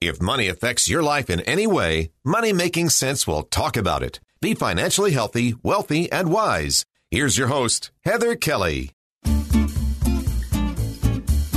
If 0.00 0.22
money 0.22 0.46
affects 0.46 0.88
your 0.88 1.02
life 1.02 1.28
in 1.28 1.40
any 1.40 1.66
way, 1.66 2.12
Money 2.24 2.52
Making 2.52 2.88
Sense 2.88 3.26
will 3.26 3.42
talk 3.42 3.76
about 3.76 4.04
it. 4.04 4.20
Be 4.40 4.54
financially 4.54 5.10
healthy, 5.10 5.56
wealthy, 5.64 6.08
and 6.12 6.30
wise. 6.30 6.84
Here's 7.10 7.36
your 7.36 7.48
host, 7.48 7.90
Heather 8.04 8.36
Kelly. 8.36 8.92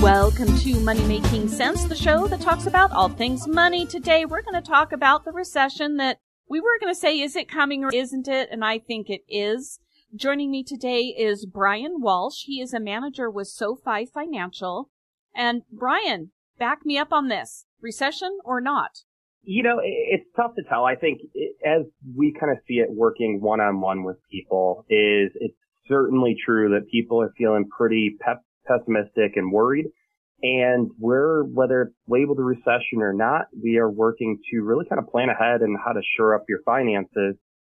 Welcome 0.02 0.58
to 0.58 0.80
Money 0.80 1.04
Making 1.04 1.50
Sense, 1.50 1.84
the 1.86 1.96
show 1.96 2.26
that 2.30 2.42
talks 2.42 2.66
about 2.66 2.92
all 2.92 3.10
things 3.10 3.48
money. 3.48 3.86
Today, 3.86 4.26
we're 4.26 4.42
going 4.42 4.60
to 4.60 4.68
talk 4.68 4.92
about 4.92 5.24
the 5.24 5.32
recession 5.32 5.98
that 5.98 6.18
we 6.50 6.60
were 6.60 6.80
going 6.80 6.92
to 6.92 7.00
say, 7.00 7.20
is 7.20 7.36
it 7.36 7.48
coming 7.48 7.84
or 7.84 7.92
isn't 7.94 8.28
it? 8.28 8.50
And 8.52 8.66
I 8.66 8.80
think 8.80 9.08
it 9.08 9.22
is. 9.30 9.78
Joining 10.16 10.50
me 10.50 10.64
today 10.64 11.16
is 11.16 11.46
Brian 11.46 12.02
Walsh. 12.02 12.46
He 12.46 12.60
is 12.60 12.74
a 12.74 12.80
manager 12.80 13.30
with 13.30 13.50
SoFi 13.50 14.08
Financial. 14.08 14.90
And 15.36 15.62
Brian, 15.72 16.32
back 16.58 16.88
me 16.88 16.98
up 16.98 17.14
on 17.14 17.28
this. 17.28 17.68
Recession 17.82 18.38
or 18.44 18.62
not? 18.62 18.92
You 19.44 19.64
know, 19.64 19.80
it's 19.84 20.30
tough 20.36 20.54
to 20.56 20.64
tell. 20.70 20.86
I 20.86 20.96
think 20.96 21.22
as 21.66 21.82
we 22.16 22.36
kind 22.40 22.52
of 22.52 22.60
see 22.68 22.76
it 22.76 22.90
working 22.92 23.40
one 23.42 23.60
on 23.60 23.82
one 23.82 24.04
with 24.04 24.18
people 24.30 24.86
is 24.88 25.32
it's 25.36 25.58
certainly 25.88 26.36
true 26.46 26.70
that 26.70 26.90
people 26.92 27.22
are 27.22 27.34
feeling 27.38 27.66
pretty 27.76 28.18
pep- 28.20 28.44
pessimistic 28.68 29.36
and 29.36 29.52
worried. 29.52 29.88
And 30.44 30.90
we're, 31.00 31.44
whether 31.44 31.84
it's 31.84 31.96
labeled 32.08 32.40
a 32.40 32.44
recession 32.44 33.02
or 33.02 33.14
not, 33.14 33.46
we 33.62 33.78
are 33.78 33.90
working 33.90 34.40
to 34.52 34.62
really 34.62 34.86
kind 34.88 35.00
of 35.00 35.08
plan 35.08 35.30
ahead 35.30 35.62
and 35.62 35.78
how 35.84 35.94
to 35.94 36.02
shore 36.18 36.36
up 36.36 36.46
your 36.50 36.60
finances 36.66 37.36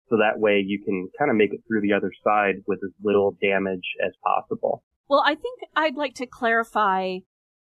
so 0.09 0.17
that 0.17 0.39
way 0.39 0.63
you 0.65 0.81
can 0.83 1.09
kind 1.17 1.31
of 1.31 1.37
make 1.37 1.53
it 1.53 1.61
through 1.67 1.81
the 1.81 1.93
other 1.93 2.11
side 2.23 2.55
with 2.67 2.79
as 2.83 2.91
little 3.01 3.37
damage 3.41 3.83
as 4.05 4.11
possible. 4.23 4.83
Well, 5.09 5.23
I 5.25 5.35
think 5.35 5.59
I'd 5.75 5.95
like 5.95 6.15
to 6.15 6.25
clarify 6.25 7.19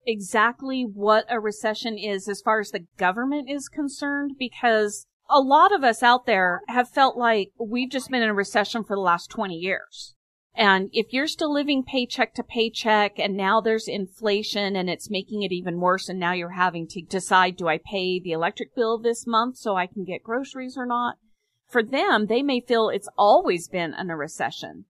exactly 0.07 0.83
what 0.83 1.25
a 1.29 1.41
recession 1.41 1.99
is 1.99 2.29
as 2.29 2.41
far 2.41 2.61
as 2.61 2.71
the 2.71 2.87
government 2.97 3.51
is 3.51 3.69
concerned 3.69 4.33
because 4.39 5.07
a 5.31 5.41
lot 5.41 5.75
of 5.75 5.85
us 5.85 6.03
out 6.03 6.27
there 6.27 6.63
have 6.69 6.89
felt 6.89 7.17
like 7.17 7.51
we've 7.59 7.91
just 7.91 8.11
been 8.11 8.23
in 8.23 8.31
a 8.31 8.35
recession 8.35 8.85
for 8.85 8.97
the 8.97 9.03
last 9.03 9.31
20 9.31 9.55
years. 9.55 10.15
And 10.55 10.89
if 10.93 11.13
you're 11.13 11.29
still 11.29 11.53
living 11.53 11.85
paycheck 11.85 12.35
to 12.35 12.43
paycheck 12.43 13.19
and 13.19 13.37
now 13.37 13.61
there's 13.61 13.87
inflation 13.87 14.75
and 14.75 14.91
it's 14.91 15.11
making 15.11 15.43
it 15.43 15.53
even 15.53 15.79
worse 15.79 16.09
and 16.09 16.19
now 16.19 16.33
you're 16.33 16.51
having 16.51 16.89
to 16.89 17.03
decide, 17.03 17.57
do 17.57 17.69
I 17.69 17.79
pay 17.79 18.19
the 18.19 18.33
electric 18.33 18.75
bill 18.75 18.99
this 18.99 19.27
month 19.27 19.59
so 19.59 19.77
I 19.77 19.87
can 19.87 20.05
get 20.05 20.25
groceries 20.25 20.77
or 20.77 20.87
not? 20.87 21.17
for 21.69 21.83
them, 21.83 22.27
they 22.27 22.43
may 22.43 22.61
feel 22.61 22.89
it's 22.89 23.09
always 23.17 23.69
been 23.69 23.95
in 23.95 24.11
a 24.11 24.17
recession. 24.17 24.87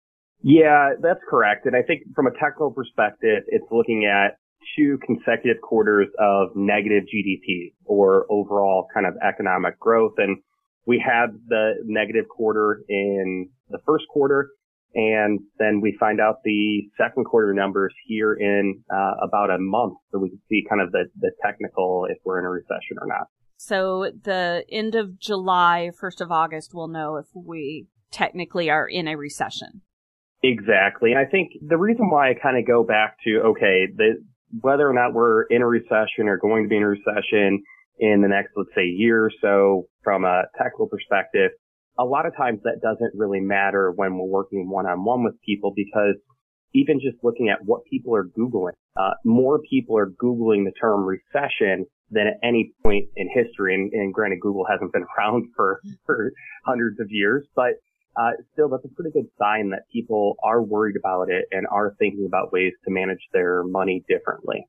Yeah, 0.42 0.90
that's 1.00 1.20
correct. 1.28 1.66
And 1.66 1.74
I 1.74 1.82
think 1.82 2.02
from 2.14 2.26
a 2.26 2.32
technical 2.32 2.70
perspective, 2.70 3.44
it's 3.46 3.64
looking 3.70 4.04
at 4.04 4.36
two 4.76 4.98
consecutive 5.04 5.60
quarters 5.62 6.08
of 6.18 6.48
negative 6.54 7.04
GDP 7.04 7.74
or 7.84 8.26
overall 8.30 8.86
kind 8.92 9.06
of 9.06 9.14
economic 9.26 9.78
growth. 9.78 10.14
And 10.18 10.38
we 10.86 11.02
had 11.04 11.26
the 11.48 11.74
negative 11.84 12.26
quarter 12.28 12.82
in 12.88 13.48
the 13.68 13.78
first 13.86 14.04
quarter. 14.08 14.50
And 14.94 15.40
then 15.58 15.80
we 15.80 15.96
find 15.98 16.20
out 16.20 16.36
the 16.44 16.82
second 16.96 17.24
quarter 17.24 17.52
numbers 17.52 17.92
here 18.06 18.32
in 18.34 18.84
uh, 18.92 19.26
about 19.26 19.50
a 19.50 19.58
month. 19.58 19.94
So 20.12 20.18
we 20.18 20.28
can 20.30 20.40
see 20.48 20.64
kind 20.68 20.80
of 20.80 20.92
the, 20.92 21.06
the 21.18 21.32
technical 21.44 22.06
if 22.08 22.18
we're 22.24 22.38
in 22.38 22.44
a 22.44 22.50
recession 22.50 22.98
or 23.00 23.06
not. 23.06 23.26
So 23.56 24.10
the 24.22 24.64
end 24.70 24.94
of 24.94 25.18
July, 25.18 25.90
1st 26.00 26.20
of 26.20 26.30
August, 26.30 26.72
we'll 26.74 26.88
know 26.88 27.16
if 27.16 27.26
we 27.34 27.86
technically 28.12 28.70
are 28.70 28.86
in 28.86 29.08
a 29.08 29.16
recession. 29.16 29.82
Exactly. 30.44 31.12
And 31.12 31.18
I 31.18 31.24
think 31.24 31.52
the 31.66 31.78
reason 31.78 32.10
why 32.10 32.30
I 32.30 32.34
kind 32.34 32.58
of 32.58 32.66
go 32.66 32.84
back 32.84 33.16
to, 33.24 33.40
okay, 33.46 33.86
the, 33.96 34.22
whether 34.60 34.88
or 34.88 34.92
not 34.92 35.14
we're 35.14 35.42
in 35.44 35.62
a 35.62 35.66
recession 35.66 36.28
or 36.28 36.38
going 36.38 36.64
to 36.64 36.68
be 36.68 36.76
in 36.76 36.82
a 36.82 36.88
recession 36.88 37.62
in 37.98 38.20
the 38.22 38.28
next, 38.28 38.50
let's 38.56 38.70
say, 38.74 38.84
year 38.84 39.24
or 39.24 39.30
so 39.40 39.86
from 40.02 40.24
a 40.24 40.42
technical 40.58 40.88
perspective, 40.88 41.50
a 41.98 42.04
lot 42.04 42.26
of 42.26 42.36
times 42.36 42.60
that 42.64 42.80
doesn't 42.82 43.12
really 43.14 43.40
matter 43.40 43.92
when 43.92 44.18
we're 44.18 44.26
working 44.26 44.68
one 44.68 44.86
on 44.86 45.04
one 45.04 45.22
with 45.22 45.34
people 45.46 45.72
because 45.74 46.16
even 46.74 46.98
just 46.98 47.16
looking 47.22 47.48
at 47.48 47.64
what 47.64 47.84
people 47.88 48.14
are 48.16 48.24
Googling, 48.24 48.72
uh, 48.98 49.14
more 49.24 49.60
people 49.70 49.96
are 49.96 50.10
Googling 50.10 50.64
the 50.64 50.72
term 50.80 51.04
recession 51.04 51.86
than 52.10 52.26
at 52.26 52.34
any 52.42 52.72
point 52.82 53.06
in 53.16 53.28
history. 53.32 53.74
And, 53.74 53.92
and 53.92 54.12
granted, 54.12 54.40
Google 54.40 54.66
hasn't 54.68 54.92
been 54.92 55.04
around 55.18 55.46
for, 55.56 55.80
for 56.04 56.32
hundreds 56.66 56.98
of 57.00 57.06
years, 57.10 57.46
but 57.54 57.74
uh, 58.16 58.30
still, 58.52 58.68
that's 58.68 58.84
a 58.84 58.94
pretty 58.94 59.10
good 59.10 59.28
sign 59.38 59.70
that 59.70 59.88
people 59.92 60.36
are 60.42 60.62
worried 60.62 60.96
about 60.96 61.30
it 61.30 61.46
and 61.50 61.66
are 61.70 61.94
thinking 61.98 62.26
about 62.26 62.52
ways 62.52 62.72
to 62.84 62.90
manage 62.90 63.28
their 63.32 63.62
money 63.64 64.04
differently. 64.08 64.66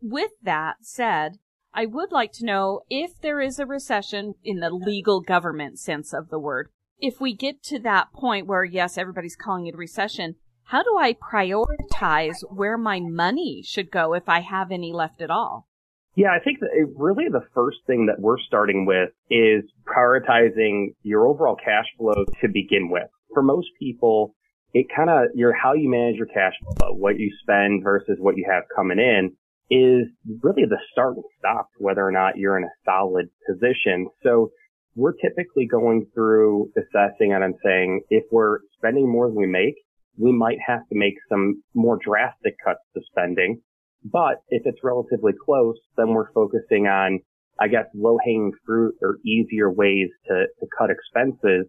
With 0.00 0.32
that 0.42 0.76
said, 0.82 1.38
I 1.72 1.86
would 1.86 2.12
like 2.12 2.32
to 2.32 2.46
know 2.46 2.80
if 2.88 3.20
there 3.20 3.40
is 3.40 3.58
a 3.58 3.66
recession 3.66 4.34
in 4.42 4.60
the 4.60 4.70
legal 4.70 5.20
government 5.20 5.78
sense 5.78 6.14
of 6.14 6.30
the 6.30 6.38
word. 6.38 6.70
If 6.98 7.20
we 7.20 7.34
get 7.34 7.62
to 7.64 7.78
that 7.80 8.12
point 8.14 8.46
where, 8.46 8.64
yes, 8.64 8.96
everybody's 8.96 9.36
calling 9.36 9.66
it 9.66 9.74
a 9.74 9.78
recession, 9.78 10.36
how 10.64 10.82
do 10.82 10.96
I 10.98 11.12
prioritize 11.12 12.38
where 12.50 12.78
my 12.78 13.00
money 13.00 13.62
should 13.64 13.90
go 13.90 14.14
if 14.14 14.28
I 14.28 14.40
have 14.40 14.72
any 14.72 14.92
left 14.92 15.20
at 15.20 15.30
all? 15.30 15.68
Yeah, 16.16 16.30
I 16.34 16.42
think 16.42 16.60
that 16.60 16.70
really 16.96 17.26
the 17.30 17.44
first 17.54 17.76
thing 17.86 18.06
that 18.06 18.18
we're 18.18 18.38
starting 18.38 18.86
with 18.86 19.10
is 19.30 19.64
prioritizing 19.86 20.94
your 21.02 21.26
overall 21.26 21.56
cash 21.56 21.84
flow 21.98 22.24
to 22.40 22.48
begin 22.48 22.88
with. 22.88 23.08
For 23.34 23.42
most 23.42 23.68
people, 23.78 24.34
it 24.72 24.86
kind 24.94 25.10
of, 25.10 25.28
your, 25.34 25.52
how 25.52 25.74
you 25.74 25.90
manage 25.90 26.16
your 26.16 26.26
cash 26.26 26.54
flow, 26.62 26.94
what 26.94 27.18
you 27.18 27.30
spend 27.42 27.84
versus 27.84 28.16
what 28.18 28.38
you 28.38 28.46
have 28.50 28.62
coming 28.74 28.98
in 28.98 29.32
is 29.70 30.08
really 30.42 30.64
the 30.64 30.78
start 30.90 31.16
and 31.16 31.24
stop, 31.38 31.68
whether 31.78 32.06
or 32.06 32.12
not 32.12 32.38
you're 32.38 32.56
in 32.56 32.64
a 32.64 32.76
solid 32.86 33.26
position. 33.46 34.08
So 34.22 34.52
we're 34.94 35.12
typically 35.12 35.66
going 35.66 36.06
through 36.14 36.70
assessing 36.78 37.34
and 37.34 37.44
I'm 37.44 37.56
saying 37.62 38.00
if 38.08 38.24
we're 38.32 38.60
spending 38.78 39.06
more 39.06 39.26
than 39.26 39.36
we 39.36 39.46
make, 39.46 39.74
we 40.16 40.32
might 40.32 40.58
have 40.66 40.80
to 40.88 40.98
make 40.98 41.16
some 41.28 41.62
more 41.74 41.98
drastic 42.02 42.54
cuts 42.64 42.80
to 42.94 43.02
spending 43.10 43.60
but 44.12 44.42
if 44.48 44.62
it's 44.64 44.78
relatively 44.84 45.32
close, 45.44 45.76
then 45.96 46.10
we're 46.10 46.30
focusing 46.32 46.86
on, 46.86 47.20
I 47.60 47.68
guess, 47.68 47.86
low 47.94 48.18
hanging 48.24 48.52
fruit 48.64 48.94
or 49.02 49.16
easier 49.24 49.70
ways 49.70 50.08
to, 50.28 50.46
to 50.60 50.66
cut 50.78 50.90
expenses 50.90 51.66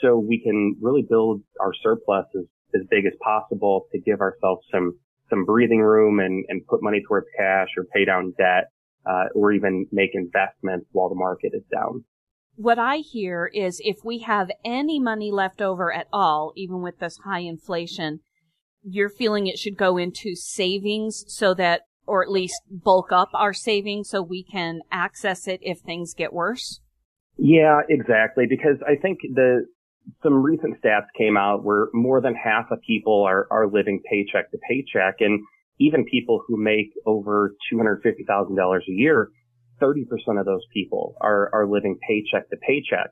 so 0.00 0.18
we 0.18 0.40
can 0.42 0.76
really 0.80 1.04
build 1.08 1.42
our 1.60 1.72
surplus 1.82 2.26
as, 2.36 2.44
as 2.74 2.82
big 2.90 3.06
as 3.06 3.12
possible 3.22 3.86
to 3.92 4.00
give 4.00 4.20
ourselves 4.20 4.66
some, 4.72 4.98
some 5.30 5.44
breathing 5.44 5.80
room 5.80 6.18
and, 6.20 6.44
and 6.48 6.66
put 6.66 6.82
money 6.82 7.02
towards 7.06 7.26
cash 7.38 7.68
or 7.76 7.84
pay 7.94 8.04
down 8.04 8.32
debt, 8.36 8.70
uh, 9.06 9.24
or 9.34 9.52
even 9.52 9.86
make 9.92 10.10
investments 10.14 10.86
while 10.92 11.08
the 11.08 11.14
market 11.14 11.52
is 11.54 11.62
down. 11.72 12.04
What 12.56 12.78
I 12.78 12.98
hear 12.98 13.50
is 13.52 13.80
if 13.82 14.04
we 14.04 14.18
have 14.20 14.50
any 14.64 15.00
money 15.00 15.32
left 15.32 15.62
over 15.62 15.92
at 15.92 16.06
all, 16.12 16.52
even 16.54 16.82
with 16.82 16.98
this 16.98 17.18
high 17.24 17.40
inflation, 17.40 18.20
you're 18.82 19.08
feeling 19.08 19.46
it 19.46 19.58
should 19.58 19.76
go 19.76 19.96
into 19.96 20.34
savings 20.34 21.24
so 21.28 21.54
that, 21.54 21.82
or 22.06 22.22
at 22.22 22.30
least 22.30 22.60
bulk 22.68 23.12
up 23.12 23.30
our 23.34 23.52
savings 23.52 24.10
so 24.10 24.22
we 24.22 24.42
can 24.42 24.80
access 24.90 25.46
it 25.46 25.60
if 25.62 25.78
things 25.80 26.14
get 26.14 26.32
worse? 26.32 26.80
Yeah, 27.38 27.80
exactly. 27.88 28.44
Because 28.48 28.76
I 28.86 28.96
think 29.00 29.20
the, 29.34 29.66
some 30.22 30.42
recent 30.42 30.82
stats 30.82 31.06
came 31.16 31.36
out 31.36 31.64
where 31.64 31.88
more 31.92 32.20
than 32.20 32.34
half 32.34 32.66
of 32.70 32.80
people 32.86 33.24
are, 33.26 33.46
are 33.50 33.66
living 33.66 34.02
paycheck 34.10 34.50
to 34.50 34.58
paycheck. 34.68 35.16
And 35.20 35.40
even 35.78 36.04
people 36.04 36.42
who 36.46 36.56
make 36.56 36.92
over 37.06 37.54
$250,000 37.72 38.78
a 38.88 38.92
year, 38.92 39.28
30% 39.80 40.38
of 40.38 40.46
those 40.46 40.64
people 40.72 41.16
are, 41.20 41.50
are 41.52 41.66
living 41.66 41.98
paycheck 42.06 42.48
to 42.50 42.56
paycheck. 42.56 43.10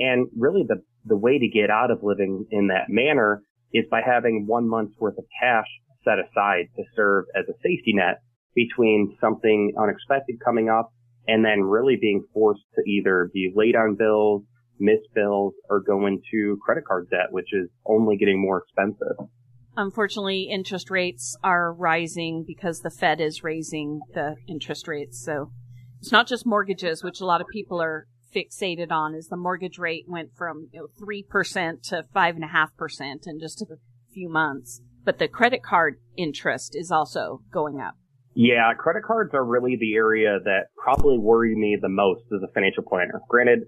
And 0.00 0.28
really 0.36 0.64
the, 0.66 0.82
the 1.04 1.16
way 1.16 1.38
to 1.38 1.48
get 1.48 1.70
out 1.70 1.90
of 1.90 2.00
living 2.02 2.46
in 2.50 2.68
that 2.68 2.88
manner 2.88 3.42
is 3.72 3.84
by 3.90 4.00
having 4.04 4.46
one 4.46 4.68
month's 4.68 4.98
worth 4.98 5.18
of 5.18 5.24
cash 5.40 5.66
set 6.04 6.18
aside 6.18 6.68
to 6.76 6.82
serve 6.94 7.24
as 7.36 7.44
a 7.48 7.56
safety 7.62 7.92
net 7.94 8.22
between 8.54 9.16
something 9.20 9.72
unexpected 9.80 10.36
coming 10.44 10.68
up 10.68 10.92
and 11.26 11.44
then 11.44 11.62
really 11.62 11.96
being 12.00 12.24
forced 12.32 12.64
to 12.74 12.82
either 12.90 13.30
be 13.32 13.52
late 13.54 13.76
on 13.76 13.94
bills, 13.94 14.42
miss 14.78 15.00
bills, 15.14 15.52
or 15.68 15.80
go 15.80 16.06
into 16.06 16.58
credit 16.64 16.84
card 16.86 17.08
debt, 17.10 17.30
which 17.30 17.52
is 17.52 17.68
only 17.86 18.16
getting 18.16 18.40
more 18.40 18.62
expensive. 18.62 19.28
Unfortunately, 19.76 20.48
interest 20.50 20.90
rates 20.90 21.36
are 21.44 21.72
rising 21.72 22.44
because 22.46 22.80
the 22.80 22.90
Fed 22.90 23.20
is 23.20 23.44
raising 23.44 24.00
the 24.14 24.36
interest 24.48 24.88
rates. 24.88 25.22
So 25.22 25.52
it's 26.00 26.10
not 26.10 26.26
just 26.26 26.46
mortgages, 26.46 27.04
which 27.04 27.20
a 27.20 27.26
lot 27.26 27.40
of 27.40 27.46
people 27.52 27.80
are 27.80 28.06
fixated 28.34 28.90
on 28.90 29.14
is 29.14 29.28
the 29.28 29.36
mortgage 29.36 29.78
rate 29.78 30.04
went 30.08 30.34
from 30.36 30.68
you 30.72 30.80
know, 30.80 30.88
3% 31.04 31.82
to 31.88 32.04
5.5% 32.14 33.26
in 33.26 33.40
just 33.40 33.62
a 33.62 33.76
few 34.12 34.28
months. 34.28 34.80
But 35.04 35.18
the 35.18 35.28
credit 35.28 35.62
card 35.62 36.00
interest 36.16 36.74
is 36.74 36.90
also 36.90 37.42
going 37.50 37.80
up. 37.80 37.94
Yeah, 38.34 38.72
credit 38.78 39.02
cards 39.04 39.34
are 39.34 39.44
really 39.44 39.76
the 39.80 39.94
area 39.94 40.38
that 40.44 40.66
probably 40.76 41.18
worry 41.18 41.56
me 41.56 41.76
the 41.80 41.88
most 41.88 42.22
as 42.32 42.42
a 42.42 42.52
financial 42.52 42.84
planner. 42.84 43.20
Granted, 43.28 43.60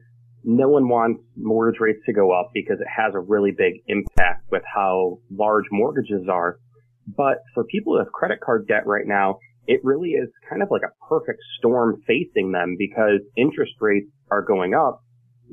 no 0.45 0.69
one 0.69 0.89
wants 0.89 1.23
mortgage 1.37 1.81
rates 1.81 2.01
to 2.07 2.13
go 2.13 2.31
up 2.33 2.51
because 2.55 2.79
it 2.81 2.87
has 2.87 3.15
a 3.15 3.21
really 3.21 3.51
big 3.51 3.75
impact 3.89 4.45
with 4.51 4.63
how 4.73 5.19
large 5.31 5.65
mortgages 5.71 6.29
are. 6.31 6.59
But 7.07 7.39
for 7.55 7.65
people 7.65 7.99
have 7.99 8.13
credit 8.13 8.41
card 8.41 8.69
debt 8.69 8.87
right 8.87 9.07
now, 9.07 9.39
it 9.67 9.81
really 9.85 10.11
is 10.11 10.29
kind 10.49 10.63
of 10.63 10.69
like 10.71 10.83
a 10.83 10.95
perfect 11.09 11.41
storm 11.59 12.03
facing 12.07 12.53
them 12.53 12.77
because 12.79 13.21
interest 13.37 13.73
rates 13.81 14.09
are 14.31 14.43
going 14.43 14.75
up. 14.75 15.03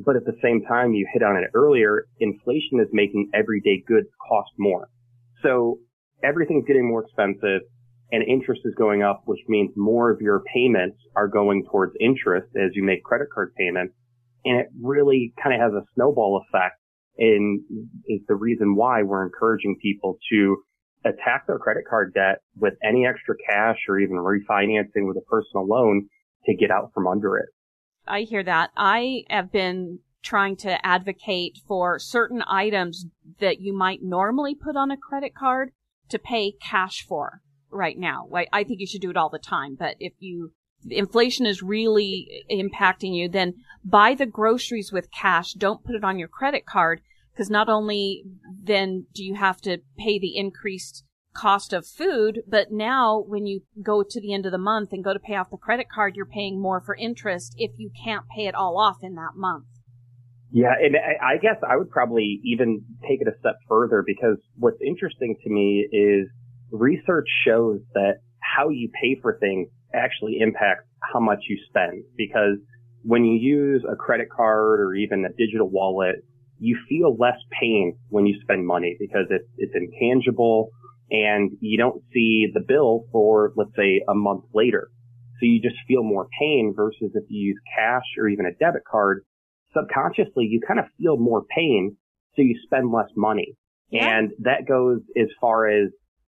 But 0.05 0.15
at 0.15 0.25
the 0.25 0.37
same 0.43 0.61
time, 0.67 0.93
you 0.93 1.07
hit 1.11 1.23
on 1.23 1.35
it 1.37 1.49
earlier, 1.53 2.05
inflation 2.19 2.79
is 2.79 2.87
making 2.91 3.31
everyday 3.33 3.83
goods 3.87 4.07
cost 4.29 4.51
more. 4.57 4.89
So 5.41 5.79
everything's 6.23 6.65
getting 6.65 6.87
more 6.87 7.03
expensive 7.03 7.61
and 8.11 8.23
interest 8.23 8.61
is 8.63 8.73
going 8.75 9.03
up, 9.03 9.23
which 9.25 9.39
means 9.47 9.71
more 9.75 10.11
of 10.11 10.21
your 10.21 10.43
payments 10.53 10.97
are 11.15 11.27
going 11.27 11.65
towards 11.69 11.93
interest 11.99 12.47
as 12.55 12.71
you 12.73 12.83
make 12.83 13.03
credit 13.03 13.27
card 13.33 13.53
payments. 13.57 13.93
And 14.45 14.59
it 14.59 14.67
really 14.81 15.33
kind 15.41 15.53
of 15.55 15.61
has 15.61 15.73
a 15.73 15.85
snowball 15.95 16.41
effect 16.47 16.75
and 17.17 17.59
is 18.07 18.21
the 18.27 18.35
reason 18.35 18.75
why 18.75 19.03
we're 19.03 19.25
encouraging 19.25 19.77
people 19.81 20.17
to 20.31 20.57
attack 21.03 21.47
their 21.47 21.59
credit 21.59 21.83
card 21.89 22.13
debt 22.13 22.39
with 22.55 22.73
any 22.87 23.05
extra 23.05 23.35
cash 23.49 23.77
or 23.89 23.99
even 23.99 24.17
refinancing 24.17 25.07
with 25.07 25.17
a 25.17 25.25
personal 25.27 25.67
loan 25.67 26.07
to 26.45 26.55
get 26.55 26.71
out 26.71 26.91
from 26.93 27.07
under 27.07 27.37
it. 27.37 27.49
I 28.07 28.21
hear 28.21 28.43
that. 28.43 28.71
I 28.75 29.23
have 29.29 29.51
been 29.51 29.99
trying 30.23 30.55
to 30.57 30.85
advocate 30.85 31.59
for 31.67 31.99
certain 31.99 32.43
items 32.47 33.05
that 33.39 33.61
you 33.61 33.73
might 33.73 34.03
normally 34.03 34.55
put 34.55 34.75
on 34.75 34.91
a 34.91 34.97
credit 34.97 35.33
card 35.35 35.71
to 36.09 36.19
pay 36.19 36.53
cash 36.61 37.05
for 37.07 37.41
right 37.69 37.97
now. 37.97 38.27
I 38.51 38.63
think 38.63 38.79
you 38.79 38.87
should 38.87 39.01
do 39.01 39.09
it 39.09 39.17
all 39.17 39.29
the 39.29 39.39
time, 39.39 39.75
but 39.77 39.95
if 39.99 40.13
you 40.19 40.51
inflation 40.89 41.45
is 41.45 41.63
really 41.63 42.45
impacting 42.51 43.15
you, 43.15 43.27
then 43.29 43.55
buy 43.83 44.13
the 44.13 44.25
groceries 44.25 44.91
with 44.91 45.11
cash. 45.11 45.53
Don't 45.53 45.83
put 45.83 45.95
it 45.95 46.03
on 46.03 46.19
your 46.19 46.27
credit 46.27 46.65
card 46.65 47.01
because 47.33 47.49
not 47.49 47.69
only 47.69 48.23
then 48.63 49.05
do 49.13 49.23
you 49.23 49.35
have 49.35 49.61
to 49.61 49.79
pay 49.97 50.19
the 50.19 50.37
increased 50.37 51.03
cost 51.37 51.73
of 51.73 51.85
food, 51.85 52.41
but 52.47 52.71
now 52.71 53.23
when 53.27 53.45
you 53.45 53.61
go 53.83 54.03
to 54.07 54.21
the 54.21 54.33
end 54.33 54.45
of 54.45 54.51
the 54.51 54.57
month 54.57 54.89
and 54.91 55.03
go 55.03 55.13
to 55.13 55.19
pay 55.19 55.35
off 55.35 55.49
the 55.51 55.57
credit 55.57 55.87
card, 55.93 56.15
you're 56.15 56.25
paying 56.25 56.61
more 56.61 56.81
for 56.81 56.95
interest 56.95 57.53
if 57.57 57.71
you 57.77 57.91
can't 58.03 58.25
pay 58.35 58.47
it 58.47 58.55
all 58.55 58.77
off 58.79 58.97
in 59.01 59.15
that 59.15 59.35
month. 59.35 59.65
Yeah, 60.51 60.73
and 60.81 60.95
I 60.95 61.37
guess 61.37 61.57
I 61.67 61.75
would 61.75 61.89
probably 61.89 62.39
even 62.43 62.81
take 63.07 63.21
it 63.21 63.27
a 63.27 63.37
step 63.39 63.55
further 63.67 64.03
because 64.05 64.37
what's 64.55 64.79
interesting 64.85 65.35
to 65.43 65.49
me 65.49 65.87
is 65.91 66.27
research 66.71 67.27
shows 67.45 67.79
that 67.93 68.15
how 68.39 68.69
you 68.69 68.89
pay 69.01 69.19
for 69.21 69.37
things 69.39 69.67
actually 69.93 70.39
impacts 70.39 70.85
how 71.13 71.19
much 71.19 71.39
you 71.49 71.57
spend 71.67 72.03
because 72.17 72.57
when 73.03 73.23
you 73.23 73.37
use 73.37 73.83
a 73.89 73.95
credit 73.95 74.27
card 74.35 74.79
or 74.79 74.95
even 74.95 75.25
a 75.25 75.29
digital 75.37 75.69
wallet, 75.69 76.15
you 76.59 76.77
feel 76.89 77.15
less 77.17 77.37
pain 77.59 77.97
when 78.09 78.25
you 78.25 78.39
spend 78.41 78.65
money 78.65 78.95
because 78.99 79.27
it's, 79.29 79.47
it's 79.57 79.73
intangible 79.75 80.71
and 81.09 81.51
you 81.61 81.77
don't 81.77 82.01
see 82.13 82.47
the 82.53 82.63
bill 82.65 83.05
for, 83.11 83.53
let's 83.55 83.75
say, 83.75 84.01
a 84.07 84.13
month 84.13 84.45
later. 84.53 84.89
So 85.39 85.45
you 85.45 85.61
just 85.61 85.77
feel 85.87 86.03
more 86.03 86.27
pain 86.39 86.73
versus 86.75 87.11
if 87.13 87.23
you 87.29 87.49
use 87.49 87.59
cash 87.75 88.03
or 88.17 88.27
even 88.27 88.45
a 88.45 88.53
debit 88.59 88.83
card, 88.89 89.23
subconsciously 89.73 90.45
you 90.45 90.59
kind 90.65 90.79
of 90.79 90.85
feel 90.97 91.17
more 91.17 91.43
pain. 91.55 91.95
So 92.35 92.41
you 92.41 92.55
spend 92.63 92.91
less 92.91 93.09
money. 93.15 93.55
Yeah. 93.89 94.17
And 94.17 94.31
that 94.39 94.67
goes 94.67 95.01
as 95.15 95.27
far 95.39 95.67
as 95.67 95.89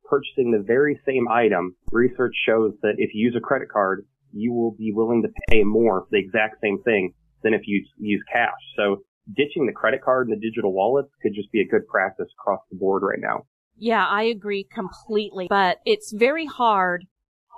purchasing 0.05 0.51
the 0.51 0.63
very 0.65 0.99
same 1.05 1.27
item, 1.27 1.75
research 1.91 2.35
shows 2.45 2.73
that 2.81 2.95
if 2.97 3.11
you 3.13 3.25
use 3.25 3.35
a 3.37 3.41
credit 3.41 3.69
card, 3.71 4.05
you 4.31 4.53
will 4.53 4.71
be 4.71 4.91
willing 4.93 5.23
to 5.23 5.29
pay 5.49 5.63
more 5.63 6.01
for 6.01 6.07
the 6.11 6.19
exact 6.19 6.57
same 6.61 6.81
thing 6.83 7.13
than 7.43 7.53
if 7.53 7.61
you 7.65 7.85
use 7.97 8.21
cash. 8.31 8.59
So 8.75 8.97
ditching 9.35 9.65
the 9.65 9.73
credit 9.73 10.01
card 10.03 10.27
and 10.27 10.35
the 10.35 10.41
digital 10.41 10.73
wallets 10.73 11.09
could 11.21 11.33
just 11.33 11.51
be 11.51 11.61
a 11.61 11.67
good 11.67 11.87
practice 11.87 12.27
across 12.39 12.61
the 12.71 12.77
board 12.77 13.03
right 13.03 13.19
now. 13.19 13.45
Yeah, 13.79 14.05
I 14.05 14.23
agree 14.23 14.63
completely, 14.63 15.47
but 15.49 15.79
it's 15.85 16.11
very 16.11 16.45
hard 16.45 17.07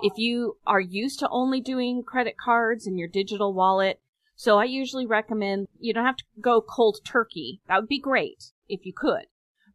if 0.01 0.13
you 0.17 0.57
are 0.65 0.79
used 0.79 1.19
to 1.19 1.29
only 1.29 1.61
doing 1.61 2.03
credit 2.03 2.35
cards 2.43 2.87
and 2.87 2.97
your 2.97 3.07
digital 3.07 3.53
wallet. 3.53 3.99
So 4.35 4.57
I 4.57 4.63
usually 4.63 5.05
recommend 5.05 5.67
you 5.79 5.93
don't 5.93 6.05
have 6.05 6.17
to 6.17 6.23
go 6.39 6.61
cold 6.61 6.99
turkey. 7.05 7.61
That 7.67 7.79
would 7.79 7.89
be 7.89 7.99
great 7.99 8.51
if 8.67 8.85
you 8.85 8.93
could 8.95 9.25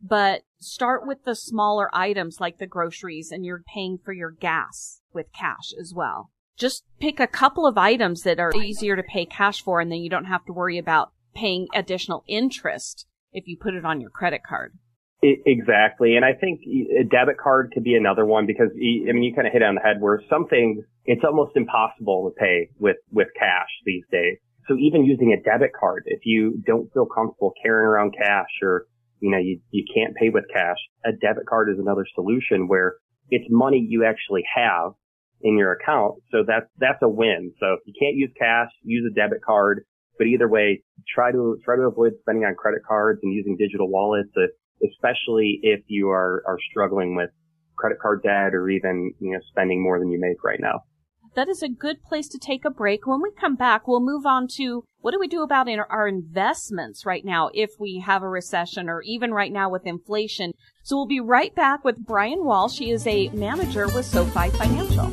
but 0.01 0.43
start 0.59 1.07
with 1.07 1.25
the 1.25 1.35
smaller 1.35 1.95
items 1.95 2.41
like 2.41 2.59
the 2.59 2.67
groceries 2.67 3.31
and 3.31 3.45
you're 3.45 3.63
paying 3.75 3.99
for 3.99 4.13
your 4.13 4.31
gas 4.31 5.01
with 5.13 5.33
cash 5.33 5.73
as 5.81 5.93
well. 5.95 6.31
Just 6.57 6.85
pick 6.99 7.21
a 7.21 7.27
couple 7.27 7.67
of 7.67 7.77
items 7.77 8.23
that 8.23 8.39
are 8.39 8.53
easier 8.55 8.97
to 8.97 9.03
pay 9.03 9.27
cash 9.27 9.63
for 9.63 9.81
and 9.81 9.91
then 9.93 9.99
you 9.99 10.09
don't 10.09 10.25
have 10.25 10.45
to 10.47 10.53
worry 10.53 10.79
about 10.79 11.13
paying 11.35 11.69
additional 11.75 12.25
interest 12.27 13.07
if 13.33 13.47
you 13.47 13.57
put 13.61 13.75
it 13.75 13.85
on 13.85 14.01
your 14.01 14.11
credit 14.11 14.43
card. 14.49 14.79
Exactly. 15.23 16.17
And 16.17 16.25
I 16.25 16.35
think 16.35 16.61
a 16.67 17.05
debit 17.05 17.39
card 17.39 17.73
could 17.73 17.83
be 17.85 17.95
another 17.95 18.25
one 18.27 18.47
because, 18.47 18.69
I 18.71 19.13
mean, 19.13 19.23
you 19.23 19.35
kind 19.35 19.47
of 19.47 19.53
hit 19.53 19.63
on 19.63 19.75
the 19.75 19.81
head 19.81 19.97
where 20.01 20.23
some 20.31 20.47
things, 20.47 20.85
it's 21.05 21.23
almost 21.25 21.57
impossible 21.57 22.31
to 22.31 22.39
pay 22.39 22.69
with, 22.79 22.97
with 23.11 23.29
cash 23.39 23.69
these 23.85 24.05
days. 24.13 24.39
So 24.69 24.77
even 24.77 25.05
using 25.05 25.33
a 25.33 25.43
debit 25.43 25.71
card, 25.79 26.05
if 26.07 26.21
you 26.25 26.63
don't 26.67 26.93
feel 26.93 27.07
comfortable 27.07 27.53
carrying 27.63 27.87
around 27.87 28.15
cash 28.17 28.51
or 28.63 28.87
you 29.21 29.31
know, 29.31 29.39
you, 29.39 29.61
you 29.71 29.85
can't 29.93 30.15
pay 30.15 30.29
with 30.29 30.45
cash. 30.53 30.77
A 31.05 31.13
debit 31.13 31.47
card 31.49 31.71
is 31.71 31.79
another 31.79 32.07
solution 32.15 32.69
where 32.69 32.97
it's 33.31 33.47
money 33.49 33.85
you 33.89 34.05
actually 34.05 34.45
have 34.55 34.93
in 35.41 35.57
your 35.57 35.73
account. 35.73 36.17
So 36.31 36.45
that's, 36.47 36.67
that's 36.79 37.01
a 37.03 37.09
win. 37.09 37.53
So 37.59 37.75
if 37.75 37.81
you 37.87 37.95
can't 37.99 38.17
use 38.17 38.31
cash, 38.39 38.69
use 38.83 39.11
a 39.11 39.15
debit 39.15 39.43
card. 39.43 39.85
But 40.19 40.27
either 40.29 40.49
way, 40.49 40.83
try 41.15 41.33
to, 41.33 41.59
try 41.65 41.77
to 41.77 41.83
avoid 41.83 42.13
spending 42.21 42.45
on 42.45 42.55
credit 42.55 42.83
cards 42.87 43.21
and 43.23 43.33
using 43.33 43.57
digital 43.59 43.89
wallets, 43.89 44.31
uh, 44.37 44.47
especially 44.83 45.61
if 45.63 45.81
you 45.87 46.11
are, 46.11 46.43
are 46.47 46.59
struggling 46.71 47.15
with 47.15 47.31
credit 47.77 47.99
card 48.01 48.23
debt 48.23 48.55
or 48.55 48.69
even, 48.71 49.13
you 49.21 49.33
know, 49.33 49.41
spending 49.51 49.83
more 49.83 49.99
than 49.99 50.11
you 50.11 50.21
make 50.21 50.43
right 50.43 50.61
now 50.61 50.83
that 51.37 51.49
is 51.49 51.63
a 51.63 51.69
good 51.69 52.03
place 52.03 52.29
to 52.29 52.39
take 52.39 52.65
a 52.65 52.71
break. 52.71 53.07
When 53.07 53.21
we 53.21 53.31
come 53.39 53.57
back, 53.57 53.87
we'll 53.87 54.01
move 54.01 54.25
on 54.25 54.49
to 54.57 54.85
what 55.01 55.13
do 55.13 55.21
we 55.21 55.29
do 55.29 55.43
about 55.43 55.69
our 55.69 56.09
investments 56.09 57.05
right 57.05 57.25
now 57.25 57.51
if 57.53 57.73
we 57.79 58.03
have 58.05 58.23
a 58.23 58.29
recession 58.29 58.89
or 58.89 59.03
even 59.03 59.33
right 59.33 59.53
now 59.53 59.69
with 59.69 59.87
inflation. 59.87 60.53
So 60.83 60.97
we'll 60.97 61.07
be 61.07 61.21
right 61.21 61.55
back 61.55 61.85
with 61.85 62.05
Brian 62.05 62.43
Walsh. 62.43 62.79
He 62.79 62.91
is 62.91 63.07
a 63.07 63.29
manager 63.29 63.87
with 63.87 64.07
SoFi 64.07 64.49
Financial. 64.49 65.11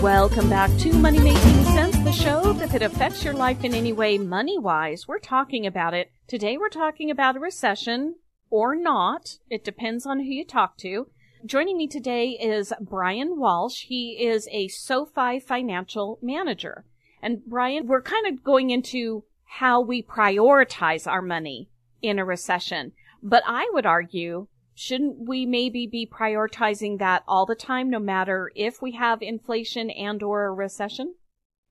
Welcome 0.00 0.48
back 0.48 0.70
to 0.78 0.92
Money 0.94 1.20
Making 1.20 1.64
Sense, 1.64 2.01
the 2.12 2.18
show 2.18 2.52
that 2.52 2.66
if 2.66 2.74
it 2.74 2.82
affects 2.82 3.24
your 3.24 3.32
life 3.32 3.64
in 3.64 3.72
any 3.72 3.90
way 3.90 4.18
money 4.18 4.58
wise, 4.58 5.08
we're 5.08 5.18
talking 5.18 5.66
about 5.66 5.94
it. 5.94 6.12
Today 6.26 6.58
we're 6.58 6.68
talking 6.68 7.10
about 7.10 7.36
a 7.36 7.40
recession, 7.40 8.16
or 8.50 8.76
not. 8.76 9.38
It 9.48 9.64
depends 9.64 10.04
on 10.04 10.18
who 10.18 10.26
you 10.26 10.44
talk 10.44 10.76
to. 10.78 11.06
Joining 11.46 11.78
me 11.78 11.88
today 11.88 12.30
is 12.30 12.70
Brian 12.82 13.38
Walsh. 13.38 13.84
He 13.84 14.18
is 14.22 14.46
a 14.52 14.68
SoFi 14.68 15.40
financial 15.40 16.18
manager. 16.20 16.84
And 17.22 17.46
Brian, 17.46 17.86
we're 17.86 18.02
kind 18.02 18.26
of 18.26 18.44
going 18.44 18.68
into 18.68 19.24
how 19.44 19.80
we 19.80 20.02
prioritize 20.02 21.10
our 21.10 21.22
money 21.22 21.70
in 22.02 22.18
a 22.18 22.26
recession. 22.26 22.92
But 23.22 23.42
I 23.46 23.70
would 23.72 23.86
argue, 23.86 24.48
shouldn't 24.74 25.26
we 25.26 25.46
maybe 25.46 25.86
be 25.86 26.06
prioritizing 26.06 26.98
that 26.98 27.22
all 27.26 27.46
the 27.46 27.54
time, 27.54 27.88
no 27.88 27.98
matter 27.98 28.52
if 28.54 28.82
we 28.82 28.92
have 28.92 29.22
inflation 29.22 29.88
and 29.88 30.22
or 30.22 30.44
a 30.44 30.52
recession? 30.52 31.14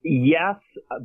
Yes, 0.04 0.56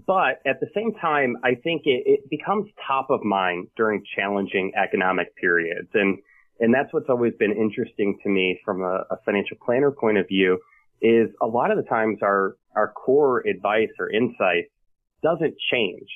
but 0.07 0.41
at 0.45 0.59
the 0.59 0.67
same 0.73 0.93
time, 0.99 1.37
I 1.43 1.55
think 1.55 1.83
it, 1.85 2.03
it 2.05 2.29
becomes 2.29 2.67
top 2.87 3.09
of 3.11 3.23
mind 3.23 3.67
during 3.77 4.03
challenging 4.15 4.71
economic 4.75 5.35
periods. 5.35 5.89
And, 5.93 6.17
and 6.59 6.73
that's 6.73 6.91
what's 6.91 7.09
always 7.09 7.33
been 7.37 7.51
interesting 7.51 8.17
to 8.23 8.29
me 8.29 8.59
from 8.65 8.81
a, 8.81 9.03
a 9.11 9.17
financial 9.23 9.57
planner 9.63 9.91
point 9.91 10.17
of 10.17 10.27
view 10.27 10.59
is 11.01 11.29
a 11.41 11.45
lot 11.45 11.69
of 11.69 11.77
the 11.77 11.87
times 11.87 12.19
our, 12.23 12.55
our 12.75 12.91
core 12.91 13.43
advice 13.47 13.89
or 13.99 14.09
insight 14.09 14.65
doesn't 15.21 15.53
change. 15.71 16.07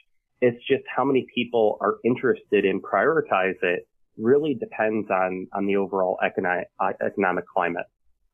It's 0.42 0.58
just 0.68 0.84
how 0.96 1.06
many 1.06 1.28
people 1.36 1.78
are 1.82 1.98
interested 2.04 2.66
in 2.66 2.82
prioritize 2.82 3.62
it 3.62 3.88
really 4.18 4.56
depends 4.56 5.08
on, 5.12 5.48
on 5.54 5.68
the 5.68 5.76
overall 5.76 6.18
economic, 6.26 6.68
economic 7.06 7.46
climate 7.48 7.86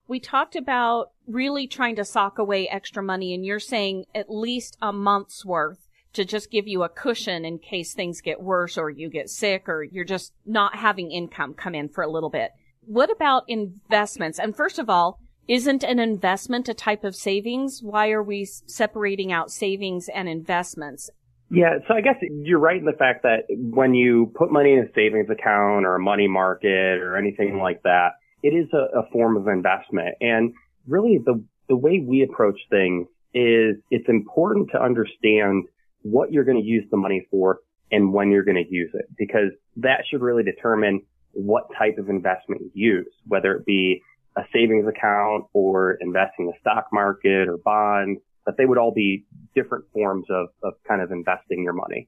we 0.07 0.19
talked 0.19 0.55
about 0.55 1.11
really 1.27 1.67
trying 1.67 1.95
to 1.97 2.05
sock 2.05 2.39
away 2.39 2.67
extra 2.67 3.03
money 3.03 3.33
and 3.33 3.45
you're 3.45 3.59
saying 3.59 4.05
at 4.15 4.29
least 4.29 4.77
a 4.81 4.93
month's 4.93 5.45
worth 5.45 5.87
to 6.13 6.25
just 6.25 6.49
give 6.49 6.67
you 6.67 6.83
a 6.83 6.89
cushion 6.89 7.45
in 7.45 7.59
case 7.59 7.93
things 7.93 8.21
get 8.21 8.41
worse 8.41 8.77
or 8.77 8.89
you 8.89 9.09
get 9.09 9.29
sick 9.29 9.67
or 9.67 9.83
you're 9.83 10.05
just 10.05 10.33
not 10.45 10.75
having 10.75 11.11
income 11.11 11.53
come 11.53 11.75
in 11.75 11.89
for 11.89 12.03
a 12.03 12.09
little 12.09 12.29
bit. 12.29 12.51
What 12.81 13.11
about 13.11 13.43
investments? 13.47 14.39
And 14.39 14.55
first 14.55 14.79
of 14.79 14.89
all, 14.89 15.19
isn't 15.47 15.83
an 15.83 15.99
investment 15.99 16.67
a 16.69 16.73
type 16.73 17.03
of 17.03 17.15
savings? 17.15 17.81
Why 17.83 18.09
are 18.09 18.23
we 18.23 18.45
separating 18.45 19.31
out 19.31 19.51
savings 19.51 20.09
and 20.09 20.27
investments? 20.27 21.09
Yeah, 21.49 21.77
so 21.87 21.93
I 21.93 22.01
guess 22.01 22.15
you're 22.21 22.59
right 22.59 22.77
in 22.77 22.85
the 22.85 22.91
fact 22.91 23.23
that 23.23 23.43
when 23.49 23.93
you 23.93 24.31
put 24.35 24.51
money 24.51 24.73
in 24.73 24.79
a 24.79 24.93
savings 24.93 25.29
account 25.29 25.85
or 25.85 25.95
a 25.95 25.99
money 25.99 26.27
market 26.27 26.99
or 26.99 27.15
anything 27.15 27.59
like 27.59 27.83
that, 27.83 28.13
it 28.43 28.49
is 28.49 28.67
a, 28.73 28.99
a 28.99 29.09
form 29.11 29.37
of 29.37 29.47
investment. 29.47 30.15
And 30.21 30.53
really 30.87 31.19
the, 31.23 31.43
the 31.67 31.75
way 31.75 32.03
we 32.05 32.23
approach 32.23 32.59
things 32.69 33.07
is 33.33 33.75
it's 33.91 34.07
important 34.07 34.69
to 34.71 34.81
understand 34.81 35.65
what 36.01 36.31
you're 36.31 36.45
going 36.45 36.61
to 36.61 36.67
use 36.67 36.85
the 36.89 36.97
money 36.97 37.27
for 37.29 37.59
and 37.91 38.13
when 38.13 38.31
you're 38.31 38.43
going 38.43 38.63
to 38.63 38.73
use 38.73 38.91
it 38.93 39.05
because 39.17 39.51
that 39.77 40.01
should 40.09 40.21
really 40.21 40.43
determine 40.43 41.01
what 41.33 41.63
type 41.77 41.97
of 41.97 42.09
investment 42.09 42.61
you 42.73 42.95
use, 42.95 43.13
whether 43.27 43.53
it 43.53 43.65
be 43.65 44.01
a 44.37 44.41
savings 44.53 44.87
account 44.87 45.45
or 45.53 45.97
investing 46.01 46.45
in 46.45 46.47
the 46.47 46.53
stock 46.59 46.87
market 46.91 47.47
or 47.47 47.57
bonds, 47.57 48.19
but 48.45 48.55
they 48.57 48.65
would 48.65 48.77
all 48.77 48.93
be 48.93 49.25
different 49.55 49.85
forms 49.93 50.25
of, 50.29 50.47
of 50.63 50.73
kind 50.87 51.01
of 51.01 51.11
investing 51.11 51.63
your 51.63 51.73
money. 51.73 52.07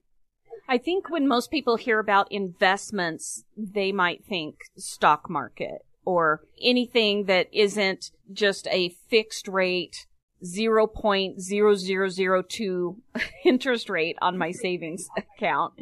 I 0.68 0.78
think 0.78 1.10
when 1.10 1.26
most 1.26 1.50
people 1.50 1.76
hear 1.76 1.98
about 1.98 2.30
investments, 2.30 3.44
they 3.56 3.92
might 3.92 4.24
think 4.24 4.56
stock 4.76 5.28
market 5.28 5.82
or 6.10 6.42
anything 6.60 7.26
that 7.26 7.46
isn't 7.52 8.10
just 8.32 8.66
a 8.68 8.88
fixed 9.08 9.46
rate 9.46 10.08
0.0002 10.44 12.96
interest 13.44 13.88
rate 13.88 14.16
on 14.20 14.36
my 14.38 14.50
savings 14.50 15.08
account. 15.16 15.74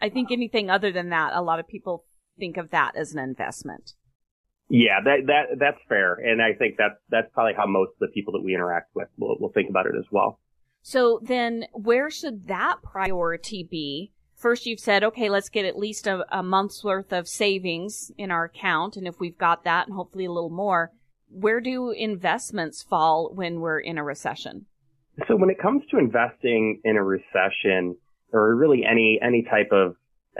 I 0.00 0.10
think 0.10 0.30
anything 0.30 0.68
other 0.68 0.92
than 0.92 1.08
that, 1.10 1.32
a 1.34 1.42
lot 1.42 1.60
of 1.60 1.66
people 1.66 2.04
think 2.38 2.58
of 2.58 2.70
that 2.70 2.96
as 2.96 3.14
an 3.14 3.18
investment. 3.18 3.94
Yeah, 4.68 5.00
that 5.04 5.26
that 5.26 5.58
that's 5.58 5.80
fair, 5.88 6.14
and 6.14 6.40
I 6.40 6.52
think 6.54 6.76
that's 6.78 6.94
that's 7.10 7.28
probably 7.34 7.54
how 7.54 7.66
most 7.66 7.90
of 7.90 7.98
the 8.00 8.08
people 8.08 8.32
that 8.32 8.42
we 8.42 8.54
interact 8.54 8.94
with 8.94 9.08
will 9.18 9.36
will 9.38 9.52
think 9.52 9.68
about 9.68 9.84
it 9.86 9.92
as 9.98 10.06
well. 10.10 10.40
So 10.80 11.20
then, 11.22 11.66
where 11.72 12.08
should 12.10 12.48
that 12.48 12.76
priority 12.82 13.68
be? 13.70 14.12
First, 14.42 14.66
you've 14.66 14.80
said, 14.80 15.04
okay, 15.04 15.30
let's 15.30 15.48
get 15.48 15.66
at 15.66 15.78
least 15.78 16.08
a, 16.08 16.26
a 16.36 16.42
month's 16.42 16.82
worth 16.82 17.12
of 17.12 17.28
savings 17.28 18.10
in 18.18 18.32
our 18.32 18.46
account, 18.46 18.96
and 18.96 19.06
if 19.06 19.20
we've 19.20 19.38
got 19.38 19.62
that, 19.62 19.86
and 19.86 19.94
hopefully 19.94 20.24
a 20.24 20.32
little 20.32 20.50
more, 20.50 20.90
where 21.30 21.60
do 21.60 21.92
investments 21.92 22.82
fall 22.82 23.30
when 23.32 23.60
we're 23.60 23.78
in 23.78 23.98
a 23.98 24.02
recession? 24.02 24.66
So 25.28 25.36
when 25.36 25.48
it 25.48 25.60
comes 25.62 25.84
to 25.92 25.98
investing 25.98 26.80
in 26.82 26.96
a 26.96 27.04
recession, 27.04 27.96
or 28.32 28.56
really 28.56 28.82
any 28.84 29.20
any 29.22 29.44
type 29.48 29.70
of 29.70 29.94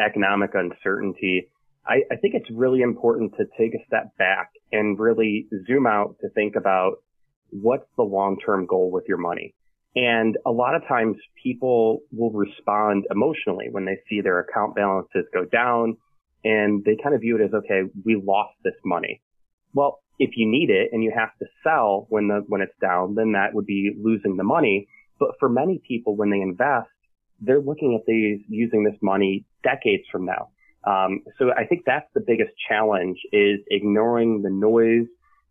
economic 0.05 0.51
uncertainty, 0.55 1.47
I, 1.87 2.03
I 2.11 2.17
think 2.17 2.35
it's 2.35 2.51
really 2.51 2.81
important 2.81 3.35
to 3.37 3.45
take 3.57 3.73
a 3.73 3.87
step 3.87 4.17
back 4.19 4.51
and 4.73 4.99
really 4.99 5.47
zoom 5.69 5.87
out 5.87 6.17
to 6.23 6.29
think 6.31 6.57
about 6.57 6.95
what's 7.51 7.87
the 7.97 8.03
long-term 8.03 8.67
goal 8.67 8.91
with 8.91 9.05
your 9.07 9.19
money. 9.19 9.55
And 9.95 10.39
a 10.47 10.51
lot 10.51 10.75
of 10.75 10.83
times 10.89 11.17
people 11.43 12.01
will 12.13 12.31
respond 12.31 13.05
emotionally 13.11 13.67
when 13.71 13.85
they 13.85 13.99
see 14.09 14.21
their 14.21 14.41
account 14.41 14.75
balances 14.75 15.27
go 15.35 15.45
down 15.45 15.99
and 16.45 16.83
they 16.85 16.97
kind 17.03 17.15
of 17.15 17.21
view 17.21 17.37
it 17.37 17.45
as, 17.45 17.53
okay, 17.53 17.83
we 18.05 18.21
lost 18.25 18.55
this 18.65 18.75
money. 18.85 19.21
Well, 19.75 20.01
if 20.19 20.31
you 20.37 20.51
need 20.51 20.71
it 20.71 20.91
and 20.93 21.03
you 21.03 21.13
have 21.15 21.37
to 21.41 21.47
sell 21.63 22.07
when 22.09 22.29
the, 22.29 22.43
when 22.47 22.63
it's 22.63 22.73
down, 22.81 23.15
then 23.15 23.33
that 23.33 23.55
would 23.55 23.67
be 23.67 23.93
losing 24.01 24.37
the 24.37 24.45
money. 24.45 24.89
But 25.19 25.31
for 25.39 25.49
many 25.49 25.81
people, 25.87 26.17
when 26.17 26.31
they 26.31 26.41
invest, 26.41 26.89
they're 27.41 27.61
looking 27.61 27.95
at 27.95 28.07
these 28.07 28.41
using 28.49 28.85
this 28.85 28.99
money 29.03 29.45
decades 29.63 30.05
from 30.11 30.25
now. 30.25 30.49
Um, 30.85 31.23
so 31.39 31.51
I 31.57 31.67
think 31.67 31.83
that's 31.87 32.09
the 32.15 32.23
biggest 32.27 32.51
challenge 32.69 33.19
is 33.33 33.61
ignoring 33.71 34.43
the 34.43 34.51
noise 34.51 35.07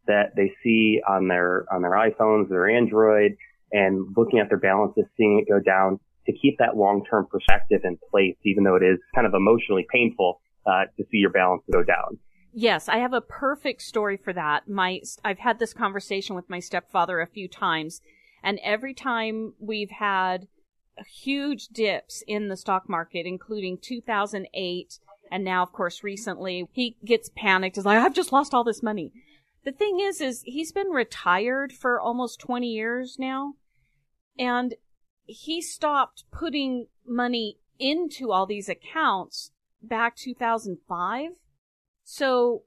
that 0.07 0.35
they 0.35 0.51
see 0.63 0.99
on 1.07 1.27
their 1.27 1.65
on 1.71 1.81
their 1.81 1.91
iPhones, 1.91 2.49
their 2.49 2.69
Android, 2.69 3.37
and 3.71 4.13
looking 4.15 4.39
at 4.39 4.49
their 4.49 4.59
balances, 4.59 5.05
seeing 5.17 5.39
it 5.39 5.51
go 5.51 5.59
down 5.59 5.99
to 6.25 6.33
keep 6.33 6.57
that 6.59 6.77
long 6.77 7.03
term 7.09 7.27
perspective 7.29 7.81
in 7.83 7.97
place, 8.09 8.35
even 8.43 8.63
though 8.63 8.75
it 8.75 8.83
is 8.83 8.99
kind 9.15 9.25
of 9.25 9.33
emotionally 9.33 9.85
painful 9.91 10.41
uh, 10.65 10.85
to 10.97 11.03
see 11.11 11.17
your 11.17 11.31
balance 11.31 11.63
go 11.71 11.83
down. 11.83 12.17
Yes, 12.53 12.89
I 12.89 12.97
have 12.97 13.13
a 13.13 13.21
perfect 13.21 13.81
story 13.81 14.17
for 14.17 14.33
that. 14.33 14.67
My 14.67 15.01
I've 15.23 15.39
had 15.39 15.59
this 15.59 15.73
conversation 15.73 16.35
with 16.35 16.49
my 16.49 16.59
stepfather 16.59 17.21
a 17.21 17.27
few 17.27 17.47
times, 17.47 18.01
and 18.43 18.59
every 18.63 18.93
time 18.93 19.53
we've 19.59 19.91
had 19.91 20.47
huge 21.07 21.69
dips 21.69 22.23
in 22.27 22.49
the 22.49 22.57
stock 22.57 22.89
market, 22.89 23.25
including 23.25 23.77
2008 23.77 24.99
and 25.31 25.45
now, 25.45 25.63
of 25.63 25.71
course, 25.71 26.03
recently 26.03 26.67
he 26.73 26.97
gets 27.05 27.29
panicked. 27.35 27.77
He's 27.77 27.85
like, 27.85 27.97
I've 27.97 28.13
just 28.13 28.33
lost 28.33 28.53
all 28.53 28.65
this 28.65 28.83
money. 28.83 29.13
The 29.63 29.71
thing 29.71 29.99
is, 30.01 30.19
is 30.19 30.41
he's 30.45 30.73
been 30.73 30.89
retired 30.89 31.71
for 31.71 32.01
almost 32.01 32.39
20 32.41 32.67
years 32.67 33.15
now. 33.17 33.53
And 34.41 34.73
he 35.27 35.61
stopped 35.61 36.23
putting 36.31 36.87
money 37.05 37.59
into 37.77 38.31
all 38.31 38.47
these 38.47 38.67
accounts 38.67 39.51
back 39.83 40.15
2005. 40.15 41.29
So 42.03 42.63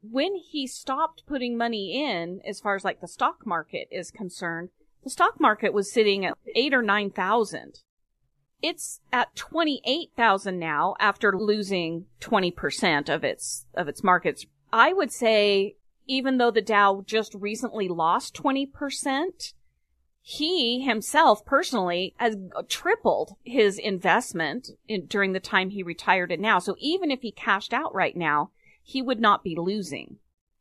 when 0.00 0.36
he 0.36 0.68
stopped 0.68 1.24
putting 1.26 1.56
money 1.56 2.04
in, 2.04 2.40
as 2.46 2.60
far 2.60 2.76
as 2.76 2.84
like 2.84 3.00
the 3.00 3.08
stock 3.08 3.44
market 3.44 3.88
is 3.90 4.12
concerned, 4.12 4.68
the 5.02 5.10
stock 5.10 5.40
market 5.40 5.72
was 5.72 5.92
sitting 5.92 6.24
at 6.24 6.38
eight 6.54 6.72
or 6.72 6.82
9,000. 6.82 7.80
It's 8.62 9.00
at 9.12 9.34
28,000 9.34 10.56
now 10.56 10.94
after 11.00 11.36
losing 11.36 12.06
20% 12.20 13.12
of 13.12 13.24
its, 13.24 13.66
of 13.74 13.88
its 13.88 14.04
markets. 14.04 14.46
I 14.72 14.92
would 14.92 15.10
say 15.10 15.74
even 16.06 16.38
though 16.38 16.52
the 16.52 16.62
Dow 16.62 17.02
just 17.04 17.34
recently 17.34 17.88
lost 17.88 18.34
20%, 18.34 19.52
he 20.30 20.82
himself 20.82 21.42
personally 21.46 22.12
has 22.18 22.36
tripled 22.68 23.34
his 23.44 23.78
investment 23.78 24.68
in, 24.86 25.06
during 25.06 25.32
the 25.32 25.40
time 25.40 25.70
he 25.70 25.82
retired 25.82 26.30
and 26.30 26.42
now. 26.42 26.58
So 26.58 26.76
even 26.78 27.10
if 27.10 27.22
he 27.22 27.32
cashed 27.32 27.72
out 27.72 27.94
right 27.94 28.14
now, 28.14 28.50
he 28.82 29.00
would 29.00 29.20
not 29.20 29.42
be 29.42 29.56
losing. 29.56 30.16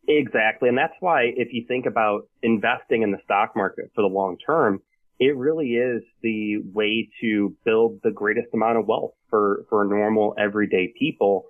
Exactly. 0.08 0.70
And 0.70 0.78
that's 0.78 0.94
why 1.02 1.34
if 1.36 1.50
you 1.52 1.66
think 1.68 1.86
about 1.86 2.30
investing 2.42 3.02
in 3.02 3.12
the 3.12 3.18
stock 3.26 3.58
market 3.58 3.92
for 3.94 4.04
the 4.04 4.08
long 4.08 4.38
term, 4.38 4.80
it 5.20 5.36
really 5.36 5.72
is 5.72 6.02
the 6.22 6.60
way 6.74 7.10
to 7.20 7.54
build 7.66 8.00
the 8.04 8.12
greatest 8.12 8.48
amount 8.54 8.78
of 8.78 8.88
wealth 8.88 9.16
for, 9.30 9.66
for 9.70 9.84
normal 9.84 10.34
everyday 10.40 10.94
people. 10.98 11.44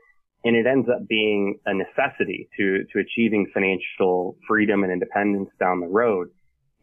And 0.43 0.55
it 0.55 0.65
ends 0.65 0.89
up 0.89 1.07
being 1.07 1.59
a 1.67 1.73
necessity 1.75 2.49
to, 2.57 2.79
to 2.93 2.99
achieving 2.99 3.51
financial 3.53 4.37
freedom 4.47 4.83
and 4.83 4.91
independence 4.91 5.51
down 5.59 5.81
the 5.81 5.87
road. 5.87 6.29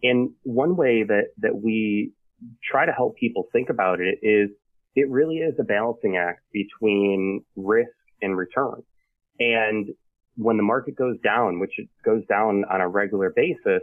And 0.05 0.31
one 0.43 0.77
way 0.77 1.03
that, 1.03 1.29
that 1.39 1.57
we 1.57 2.13
try 2.63 2.85
to 2.85 2.93
help 2.93 3.17
people 3.17 3.49
think 3.53 3.71
about 3.71 4.01
it 4.01 4.19
is 4.23 4.51
it 4.95 5.11
really 5.11 5.37
is 5.37 5.55
a 5.59 5.65
balancing 5.65 6.17
act 6.17 6.43
between 6.53 7.43
risk 7.57 7.89
and 8.21 8.37
return. 8.37 8.83
And 9.41 9.89
when 10.37 10.59
the 10.59 10.63
market 10.63 10.95
goes 10.95 11.17
down, 11.25 11.59
which 11.59 11.73
it 11.79 11.89
goes 12.05 12.23
down 12.27 12.65
on 12.71 12.81
a 12.81 12.89
regular 12.89 13.33
basis, 13.35 13.83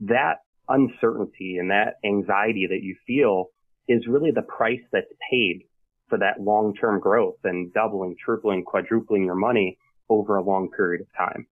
that 0.00 0.36
uncertainty 0.68 1.56
and 1.58 1.70
that 1.70 1.94
anxiety 2.04 2.68
that 2.70 2.82
you 2.82 2.94
feel 3.04 3.46
is 3.88 4.06
really 4.06 4.30
the 4.30 4.42
price 4.42 4.82
that's 4.92 5.12
paid 5.28 5.62
for 6.08 6.18
that 6.18 6.40
long-term 6.40 7.00
growth 7.00 7.38
and 7.42 7.72
doubling, 7.72 8.14
tripling, 8.24 8.62
quadrupling 8.64 9.24
your 9.24 9.34
money 9.34 9.76
over 10.08 10.36
a 10.36 10.42
long 10.42 10.70
period 10.70 11.00
of 11.00 11.08
time. 11.16 11.46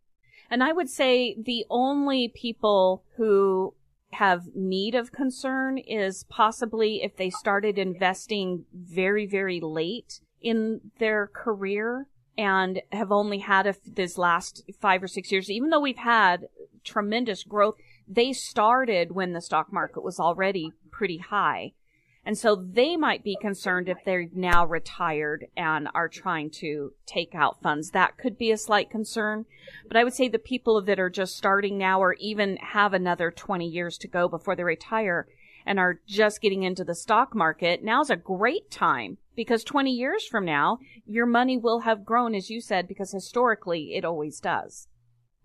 And 0.49 0.63
I 0.63 0.73
would 0.73 0.89
say 0.89 1.37
the 1.43 1.65
only 1.71 2.29
people 2.29 3.03
who 3.17 3.75
have 4.19 4.55
need 4.55 4.95
of 4.95 5.13
concern 5.13 5.79
is 5.79 6.25
possibly 6.29 7.03
if 7.03 7.17
they 7.17 7.31
started 7.31 7.79
investing 7.79 8.65
very, 8.75 9.27
very 9.27 9.61
late 9.61 10.21
in 10.41 10.81
their 10.99 11.27
career 11.27 12.09
and 12.39 12.83
have 12.93 13.11
only 13.11 13.39
had 13.39 13.75
this 13.87 14.19
last 14.19 14.63
five 14.81 15.03
or 15.03 15.09
six 15.09 15.33
years, 15.33 15.51
even 15.51 15.71
though 15.71 15.81
we've 15.81 15.97
had 15.97 16.49
tremendous 16.85 17.43
growth 17.43 17.75
they 18.09 18.33
started 18.33 19.13
when 19.13 19.33
the 19.33 19.41
stock 19.41 19.73
market 19.73 20.03
was 20.03 20.21
already 20.21 20.73
pretty 20.91 21.19
high. 21.19 21.73
And 22.27 22.37
so 22.37 22.57
they 22.57 22.97
might 22.97 23.23
be 23.23 23.39
concerned 23.41 23.89
if 23.89 23.99
they're 24.05 24.27
now 24.35 24.67
retired 24.67 25.47
and 25.57 25.89
are 25.95 26.09
trying 26.09 26.51
to 26.51 26.93
take 27.07 27.37
out 27.37 27.63
funds. 27.63 27.93
That 27.93 28.19
could 28.19 28.37
be 28.37 28.51
a 28.51 28.59
slight 28.59 28.91
concern. 28.91 29.47
But 29.87 29.97
I 29.97 30.03
would 30.03 30.13
say 30.13 30.27
the 30.27 30.41
people 30.41 30.83
that 30.83 30.99
are 30.99 31.09
just 31.09 31.37
starting 31.37 31.79
now 31.79 32.03
or 32.03 32.15
even 32.15 32.57
have 32.57 32.93
another 32.93 33.31
20 33.31 33.69
years 33.69 33.97
to 33.99 34.09
go 34.09 34.27
before 34.27 34.57
they 34.57 34.65
retire 34.65 35.29
and 35.65 35.79
are 35.79 36.01
just 36.05 36.41
getting 36.41 36.65
into 36.65 36.83
the 36.83 36.97
stock 36.97 37.33
market, 37.33 37.85
now's 37.85 38.11
a 38.11 38.17
great 38.17 38.73
time 38.73 39.19
because 39.37 39.63
20 39.63 39.93
years 39.93 40.27
from 40.27 40.45
now, 40.45 40.81
your 41.07 41.27
money 41.27 41.57
will 41.57 41.81
have 41.81 42.05
grown, 42.05 42.35
as 42.35 42.51
you 42.51 42.61
said, 42.61 42.89
because 42.89 43.13
historically 43.13 43.95
it 43.95 44.05
always 44.05 44.41
does. 44.41 44.89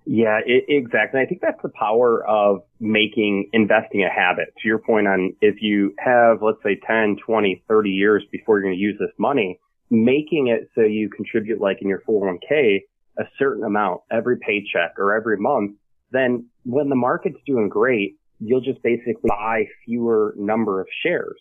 Yeah, 0.05 0.39
it, 0.46 0.65
exactly. 0.67 1.22
I 1.22 1.25
think 1.25 1.41
that's 1.41 1.62
the 1.62 1.70
power 1.70 2.25
of 2.25 2.63
making 2.79 3.50
investing 3.53 4.03
a 4.03 4.10
habit. 4.10 4.53
To 4.62 4.67
your 4.67 4.79
point 4.79 5.08
on 5.08 5.34
if 5.41 5.62
you 5.62 5.93
have, 6.00 6.41
let's 6.41 6.62
say 6.63 6.79
10, 6.86 7.17
20, 7.25 7.63
30 7.67 7.89
years 7.89 8.24
before 8.31 8.58
you're 8.58 8.63
going 8.63 8.75
to 8.75 8.81
use 8.81 8.98
this 9.00 9.13
money, 9.17 9.60
making 9.89 10.48
it 10.48 10.70
so 10.74 10.81
you 10.81 11.10
contribute 11.10 11.62
like 11.62 11.77
in 11.81 11.88
your 11.88 12.01
401k 12.08 12.79
a 13.20 13.24
certain 13.38 13.63
amount 13.63 14.01
every 14.12 14.38
paycheck 14.38 14.98
or 14.98 15.13
every 15.15 15.38
month, 15.38 15.75
then 16.12 16.48
when 16.63 16.89
the 16.89 16.96
market's 16.96 17.39
doing 17.46 17.70
great, 17.70 18.15
you'll 18.39 18.62
just 18.62 18.81
basically 18.81 19.27
buy 19.27 19.65
fewer 19.86 20.34
number 20.38 20.81
of 20.81 20.88
shares. 21.03 21.39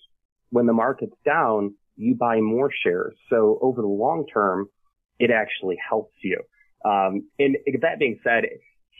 When 0.51 0.67
the 0.67 0.73
market's 0.73 1.17
down, 1.25 1.75
you 1.97 2.15
buy 2.15 2.41
more 2.41 2.71
shares. 2.83 3.15
So 3.31 3.59
over 3.63 3.81
the 3.81 3.89
long 3.89 4.27
term, 4.33 4.69
it 5.19 5.31
actually 5.31 5.77
helps 5.89 6.15
you. 6.23 6.43
Um, 6.85 7.29
and 7.39 7.57
that 7.81 7.99
being 7.99 8.19
said, 8.25 8.45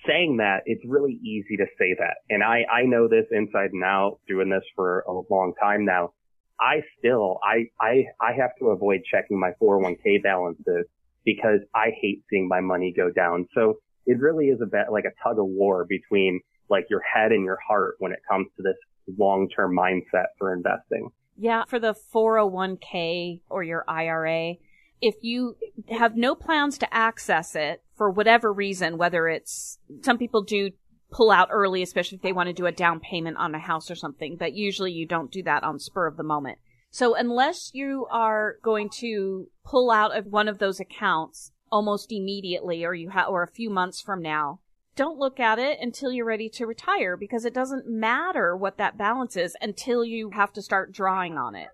saying 0.07 0.39
that, 0.39 0.63
it's 0.67 0.83
really 0.87 1.19
easy 1.23 1.57
to 1.57 1.67
say 1.79 1.95
that. 1.99 2.17
And 2.29 2.43
I, 2.43 2.65
I 2.73 2.83
know 2.85 3.09
this 3.09 3.27
inside 3.31 3.73
and 3.73 3.85
out 3.85 4.19
doing 4.27 4.51
this 4.51 4.65
for 4.75 5.01
a 5.01 5.13
long 5.33 5.53
time 5.61 5.85
now. 5.85 6.13
I 6.61 6.83
still, 6.99 7.39
I, 7.43 7.69
I, 7.81 8.05
I 8.21 8.33
have 8.39 8.51
to 8.59 8.69
avoid 8.69 9.01
checking 9.11 9.39
my 9.41 9.53
401k 9.63 10.23
balances 10.23 10.87
because 11.25 11.61
I 11.75 11.93
hate 12.01 12.23
seeing 12.31 12.49
my 12.49 12.61
money 12.61 12.93
go 12.95 13.11
down. 13.11 13.47
So 13.55 13.79
it 14.07 14.19
really 14.19 14.47
is 14.47 14.61
a 14.63 14.67
bit 14.67 14.87
like 14.91 15.05
a 15.05 15.13
tug 15.23 15.39
of 15.39 15.47
war 15.47 15.87
between 15.89 16.41
like 16.69 16.87
your 16.91 17.01
head 17.01 17.33
and 17.33 17.45
your 17.45 17.59
heart 17.67 17.97
when 17.99 18.13
it 18.13 18.21
comes 18.29 18.49
to 18.57 18.63
this 18.63 18.77
long-term 19.19 19.77
mindset 19.77 20.27
for 20.39 20.53
investing. 20.53 21.11
Yeah, 21.37 21.65
for 21.65 21.79
the 21.79 21.95
401k 21.95 23.41
or 23.49 23.63
your 23.63 23.85
IRA, 23.89 24.57
if 25.01 25.17
you 25.23 25.57
have 25.89 26.17
no 26.17 26.35
plans 26.35 26.79
to 26.79 26.95
access 26.95 27.55
it 27.55 27.83
for 27.97 28.11
whatever 28.11 28.53
reason, 28.53 28.99
whether 28.99 29.29
it's 29.29 29.79
some 30.03 30.19
people 30.19 30.43
do 30.43 30.71
pull 31.11 31.31
out 31.31 31.49
early, 31.51 31.83
especially 31.83 32.17
if 32.17 32.23
they 32.23 32.33
want 32.33 32.49
to 32.49 32.53
do 32.53 32.67
a 32.67 32.73
down 32.73 33.01
payment 33.01 33.37
on 33.37 33.55
a 33.55 33.59
house 33.59 33.91
or 33.91 33.95
something, 33.95 34.37
but 34.37 34.53
usually 34.53 34.93
you 34.93 35.07
don't 35.07 35.33
do 35.33 35.43
that 35.43 35.65
on 35.65 35.79
spur 35.79 36.07
of 36.07 36.17
the 36.17 36.23
moment. 36.23 36.59
So 36.91 37.15
unless 37.15 37.71
you 37.73 38.07
are 38.11 38.57
going 38.63 38.91
to 38.99 39.49
pull 39.65 39.91
out 39.91 40.17
of 40.17 40.27
one 40.27 40.49
of 40.49 40.59
those 40.59 40.81
accounts 40.81 41.53
almost 41.71 42.11
immediately 42.11 42.85
or 42.85 42.95
you 42.95 43.11
or 43.29 43.43
a 43.43 43.51
few 43.51 43.71
months 43.71 44.01
from 44.01 44.23
now, 44.23 44.61
don't 44.97 45.19
look 45.19 45.39
at 45.39 45.59
it 45.59 45.79
until 45.81 46.13
you're 46.13 46.27
ready 46.27 46.49
to 46.51 46.67
retire 46.67 47.17
because 47.17 47.45
it 47.45 47.55
doesn't 47.55 47.89
matter 47.89 48.57
what 48.57 48.77
that 48.79 48.99
balance 48.99 49.37
is 49.37 49.57
until 49.61 50.05
you 50.05 50.31
have 50.31 50.53
to 50.53 50.63
start 50.63 50.93
drawing 50.93 51.39
on 51.39 51.55
it. 51.55 51.69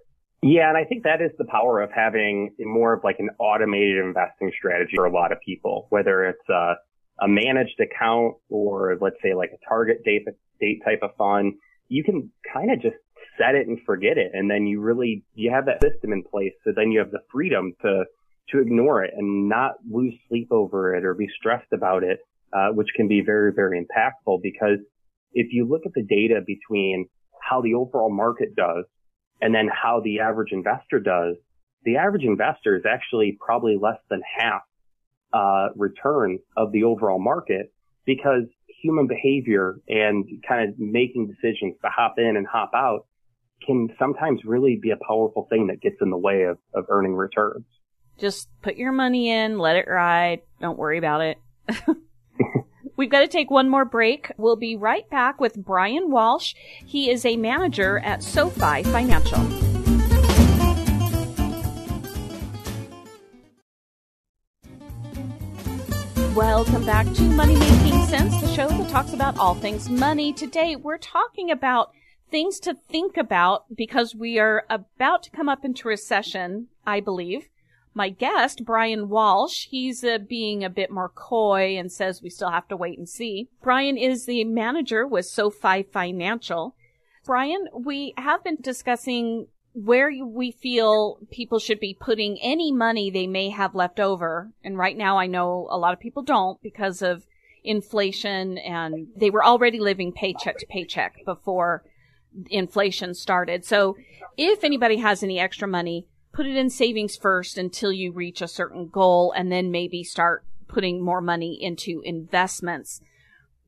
Yeah, 0.48 0.68
and 0.68 0.78
I 0.78 0.84
think 0.84 1.02
that 1.02 1.20
is 1.20 1.32
the 1.38 1.44
power 1.44 1.82
of 1.82 1.90
having 1.90 2.54
more 2.60 2.92
of 2.92 3.02
like 3.02 3.16
an 3.18 3.30
automated 3.40 3.98
investing 3.98 4.52
strategy 4.56 4.92
for 4.94 5.04
a 5.04 5.10
lot 5.10 5.32
of 5.32 5.38
people, 5.44 5.88
whether 5.90 6.24
it's 6.24 6.48
a, 6.48 6.74
a 7.20 7.26
managed 7.26 7.80
account 7.80 8.36
or 8.48 8.96
let's 9.00 9.16
say 9.24 9.34
like 9.34 9.50
a 9.50 9.68
target 9.68 10.04
date, 10.04 10.24
date 10.60 10.82
type 10.84 11.00
of 11.02 11.10
fund. 11.18 11.54
You 11.88 12.04
can 12.04 12.30
kind 12.52 12.70
of 12.70 12.80
just 12.80 12.94
set 13.36 13.56
it 13.56 13.66
and 13.66 13.80
forget 13.84 14.18
it. 14.18 14.30
And 14.34 14.48
then 14.48 14.68
you 14.68 14.80
really, 14.80 15.24
you 15.34 15.50
have 15.50 15.66
that 15.66 15.82
system 15.82 16.12
in 16.12 16.22
place. 16.22 16.52
So 16.62 16.70
then 16.76 16.92
you 16.92 17.00
have 17.00 17.10
the 17.10 17.22
freedom 17.32 17.74
to, 17.82 18.04
to 18.50 18.60
ignore 18.60 19.02
it 19.02 19.14
and 19.16 19.48
not 19.48 19.72
lose 19.90 20.14
sleep 20.28 20.52
over 20.52 20.94
it 20.94 21.04
or 21.04 21.14
be 21.14 21.26
stressed 21.40 21.72
about 21.72 22.04
it, 22.04 22.20
uh, 22.52 22.68
which 22.68 22.88
can 22.94 23.08
be 23.08 23.20
very, 23.20 23.52
very 23.52 23.84
impactful 23.84 24.42
because 24.44 24.78
if 25.32 25.48
you 25.50 25.66
look 25.66 25.82
at 25.86 25.92
the 25.94 26.04
data 26.04 26.40
between 26.46 27.08
how 27.42 27.60
the 27.62 27.74
overall 27.74 28.12
market 28.14 28.54
does 28.54 28.84
and 29.40 29.54
then 29.54 29.68
how 29.68 30.00
the 30.00 30.20
average 30.20 30.52
investor 30.52 31.00
does, 31.00 31.36
the 31.84 31.96
average 31.96 32.24
investor 32.24 32.76
is 32.76 32.84
actually 32.88 33.38
probably 33.40 33.78
less 33.80 33.98
than 34.10 34.20
half 34.38 34.62
uh, 35.32 35.68
return 35.76 36.38
of 36.56 36.72
the 36.72 36.84
overall 36.84 37.18
market 37.18 37.72
because 38.04 38.44
human 38.82 39.06
behavior 39.06 39.76
and 39.88 40.24
kind 40.46 40.68
of 40.68 40.78
making 40.78 41.26
decisions 41.26 41.74
to 41.82 41.88
hop 41.88 42.14
in 42.18 42.36
and 42.36 42.46
hop 42.46 42.70
out 42.74 43.06
can 43.64 43.88
sometimes 43.98 44.40
really 44.44 44.78
be 44.80 44.90
a 44.90 44.96
powerful 45.06 45.46
thing 45.50 45.68
that 45.68 45.80
gets 45.80 45.96
in 46.00 46.10
the 46.10 46.16
way 46.16 46.42
of, 46.42 46.58
of 46.74 46.84
earning 46.88 47.14
returns. 47.14 47.64
Just 48.18 48.48
put 48.62 48.76
your 48.76 48.92
money 48.92 49.30
in, 49.30 49.58
let 49.58 49.76
it 49.76 49.86
ride. 49.88 50.42
Don't 50.60 50.78
worry 50.78 50.98
about 50.98 51.20
it. 51.20 51.38
We've 52.96 53.10
got 53.10 53.20
to 53.20 53.28
take 53.28 53.50
one 53.50 53.68
more 53.68 53.84
break. 53.84 54.32
We'll 54.38 54.56
be 54.56 54.74
right 54.74 55.08
back 55.10 55.38
with 55.38 55.62
Brian 55.62 56.10
Walsh. 56.10 56.54
He 56.82 57.10
is 57.10 57.26
a 57.26 57.36
manager 57.36 57.98
at 57.98 58.22
SoFi 58.22 58.84
Financial. 58.84 59.38
Welcome 66.34 66.86
back 66.86 67.06
to 67.14 67.22
Money 67.22 67.56
Making 67.56 68.06
Sense, 68.06 68.40
the 68.40 68.48
show 68.54 68.68
that 68.68 68.88
talks 68.88 69.12
about 69.12 69.36
all 69.36 69.54
things 69.54 69.90
money. 69.90 70.32
Today 70.32 70.74
we're 70.74 70.96
talking 70.96 71.50
about 71.50 71.90
things 72.30 72.58
to 72.60 72.74
think 72.74 73.18
about 73.18 73.64
because 73.74 74.14
we 74.14 74.38
are 74.38 74.64
about 74.70 75.22
to 75.24 75.30
come 75.30 75.50
up 75.50 75.66
into 75.66 75.88
recession, 75.88 76.68
I 76.86 77.00
believe. 77.00 77.48
My 77.96 78.10
guest, 78.10 78.66
Brian 78.66 79.08
Walsh, 79.08 79.68
he's 79.70 80.04
uh, 80.04 80.18
being 80.18 80.62
a 80.62 80.68
bit 80.68 80.90
more 80.90 81.08
coy 81.08 81.78
and 81.78 81.90
says 81.90 82.20
we 82.20 82.28
still 82.28 82.50
have 82.50 82.68
to 82.68 82.76
wait 82.76 82.98
and 82.98 83.08
see. 83.08 83.48
Brian 83.62 83.96
is 83.96 84.26
the 84.26 84.44
manager 84.44 85.06
with 85.06 85.24
SoFi 85.24 85.82
Financial. 85.82 86.76
Brian, 87.24 87.68
we 87.72 88.12
have 88.18 88.44
been 88.44 88.58
discussing 88.60 89.46
where 89.72 90.12
we 90.22 90.50
feel 90.50 91.20
people 91.30 91.58
should 91.58 91.80
be 91.80 91.96
putting 91.98 92.38
any 92.42 92.70
money 92.70 93.10
they 93.10 93.26
may 93.26 93.48
have 93.48 93.74
left 93.74 93.98
over. 93.98 94.50
And 94.62 94.76
right 94.76 94.96
now 94.96 95.16
I 95.16 95.26
know 95.26 95.66
a 95.70 95.78
lot 95.78 95.94
of 95.94 95.98
people 95.98 96.22
don't 96.22 96.60
because 96.60 97.00
of 97.00 97.26
inflation 97.64 98.58
and 98.58 99.06
they 99.16 99.30
were 99.30 99.44
already 99.44 99.80
living 99.80 100.12
paycheck 100.12 100.58
to 100.58 100.66
paycheck 100.66 101.24
before 101.24 101.82
inflation 102.50 103.14
started. 103.14 103.64
So 103.64 103.96
if 104.36 104.64
anybody 104.64 104.98
has 104.98 105.22
any 105.22 105.40
extra 105.40 105.66
money, 105.66 106.08
put 106.36 106.46
it 106.46 106.54
in 106.54 106.68
savings 106.68 107.16
first 107.16 107.56
until 107.56 107.90
you 107.90 108.12
reach 108.12 108.42
a 108.42 108.48
certain 108.48 108.88
goal 108.88 109.32
and 109.34 109.50
then 109.50 109.70
maybe 109.70 110.04
start 110.04 110.44
putting 110.68 111.02
more 111.02 111.22
money 111.22 111.58
into 111.58 112.02
investments. 112.04 113.00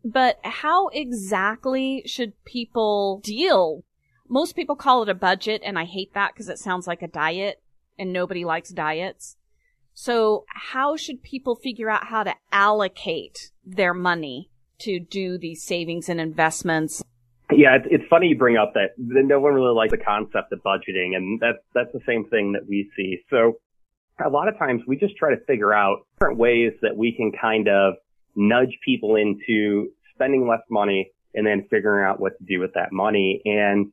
But 0.05 0.39
how 0.45 0.89
exactly 0.89 2.03
should 2.05 2.33
people 2.45 3.23
deal? 3.25 3.85
Most 4.29 4.55
people 4.55 4.77
call 4.77 5.03
it 5.03 5.09
a 5.09 5.15
budget 5.15 5.63
and 5.65 5.79
I 5.79 5.85
hate 5.85 6.13
that 6.13 6.35
because 6.35 6.51
it 6.51 6.59
sounds 6.59 6.87
like 6.87 7.01
a 7.01 7.09
diet 7.09 7.63
and 7.99 8.13
nobody 8.13 8.45
likes 8.45 8.69
diets. 8.69 9.37
So 9.95 10.45
how 10.49 10.95
should 10.95 11.23
people 11.23 11.57
figure 11.57 11.89
out 11.89 12.09
how 12.09 12.23
to 12.23 12.35
allocate 12.53 13.51
their 13.65 13.95
money 13.95 14.51
to 14.81 15.01
do 15.01 15.39
these 15.39 15.65
savings 15.65 16.11
and 16.11 16.21
investments? 16.21 17.03
Yeah, 17.51 17.77
it's, 17.77 17.87
it's 17.91 18.05
funny 18.11 18.29
you 18.29 18.37
bring 18.37 18.59
up 18.59 18.75
that 18.75 18.91
no 18.99 19.41
one 19.41 19.55
really 19.55 19.75
likes 19.75 19.91
the 19.91 19.99
concept 19.99 20.53
of 20.53 20.61
budgeting, 20.63 21.17
and 21.17 21.41
that's 21.41 21.59
that's 21.75 21.93
the 21.93 22.01
same 22.07 22.27
thing 22.27 22.53
that 22.53 22.69
we 22.69 22.91
see. 22.95 23.19
So 23.31 23.55
a 24.25 24.29
lot 24.29 24.49
of 24.49 24.59
times 24.59 24.83
we 24.87 24.97
just 24.97 25.17
try 25.17 25.31
to 25.31 25.41
figure 25.47 25.73
out 25.73 26.01
different 26.15 26.39
ways 26.39 26.73
that 26.83 26.97
we 26.97 27.13
can 27.13 27.33
kind 27.33 27.69
of 27.69 27.95
nudge 28.37 28.79
people 28.85 29.17
into 29.17 29.89
spending 30.15 30.47
less 30.47 30.61
money 30.71 31.13
and 31.35 31.47
then 31.47 31.67
figuring 31.71 32.05
out 32.05 32.21
what 32.21 32.37
to 32.39 32.45
do 32.45 32.61
with 32.61 32.73
that 32.75 32.93
money. 32.93 33.41
And 33.45 33.93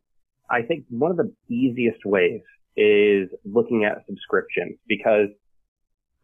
I 0.49 0.61
think 0.63 0.85
one 0.89 1.11
of 1.11 1.17
the 1.17 1.31
easiest 1.47 2.05
ways 2.05 2.41
is 2.75 3.29
looking 3.45 3.85
at 3.85 4.05
subscriptions 4.07 4.77
because 4.87 5.29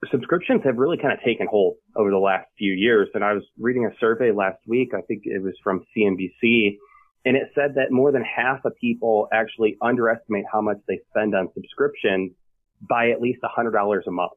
subscriptions 0.09 0.61
have 0.65 0.77
really 0.77 0.97
kind 0.97 1.13
of 1.13 1.23
taken 1.23 1.47
hold 1.49 1.77
over 1.95 2.09
the 2.09 2.17
last 2.17 2.47
few 2.57 2.73
years. 2.73 3.07
And 3.13 3.23
I 3.23 3.33
was 3.33 3.43
reading 3.57 3.85
a 3.85 3.95
survey 3.99 4.31
last 4.31 4.57
week. 4.67 4.91
I 4.93 5.01
think 5.01 5.23
it 5.25 5.41
was 5.41 5.53
from 5.63 5.85
CNBC 5.95 6.77
and 7.25 7.37
it 7.37 7.51
said 7.53 7.75
that 7.75 7.91
more 7.91 8.11
than 8.11 8.23
half 8.23 8.65
of 8.65 8.75
people 8.79 9.27
actually 9.31 9.77
underestimate 9.81 10.45
how 10.51 10.61
much 10.61 10.77
they 10.87 10.99
spend 11.09 11.35
on 11.35 11.49
subscriptions 11.53 12.31
by 12.81 13.11
at 13.11 13.21
least 13.21 13.41
$100 13.43 14.07
a 14.07 14.11
month. 14.11 14.31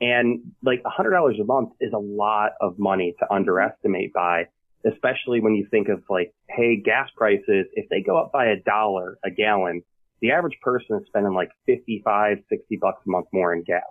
And 0.00 0.52
like 0.62 0.82
$100 0.82 1.40
a 1.40 1.44
month 1.44 1.70
is 1.80 1.92
a 1.92 1.98
lot 1.98 2.52
of 2.60 2.78
money 2.78 3.14
to 3.20 3.32
underestimate 3.32 4.12
by, 4.12 4.48
especially 4.90 5.40
when 5.40 5.54
you 5.54 5.66
think 5.70 5.88
of 5.88 6.02
like, 6.08 6.32
hey, 6.48 6.80
gas 6.82 7.08
prices, 7.16 7.66
if 7.74 7.88
they 7.90 8.00
go 8.00 8.16
up 8.18 8.32
by 8.32 8.46
a 8.46 8.56
dollar 8.56 9.18
a 9.24 9.30
gallon, 9.30 9.82
the 10.22 10.30
average 10.30 10.58
person 10.62 10.96
is 10.96 11.02
spending 11.06 11.34
like 11.34 11.50
55, 11.66 12.38
60 12.48 12.78
bucks 12.80 13.02
a 13.06 13.10
month 13.10 13.26
more 13.32 13.52
in 13.52 13.62
gas. 13.62 13.82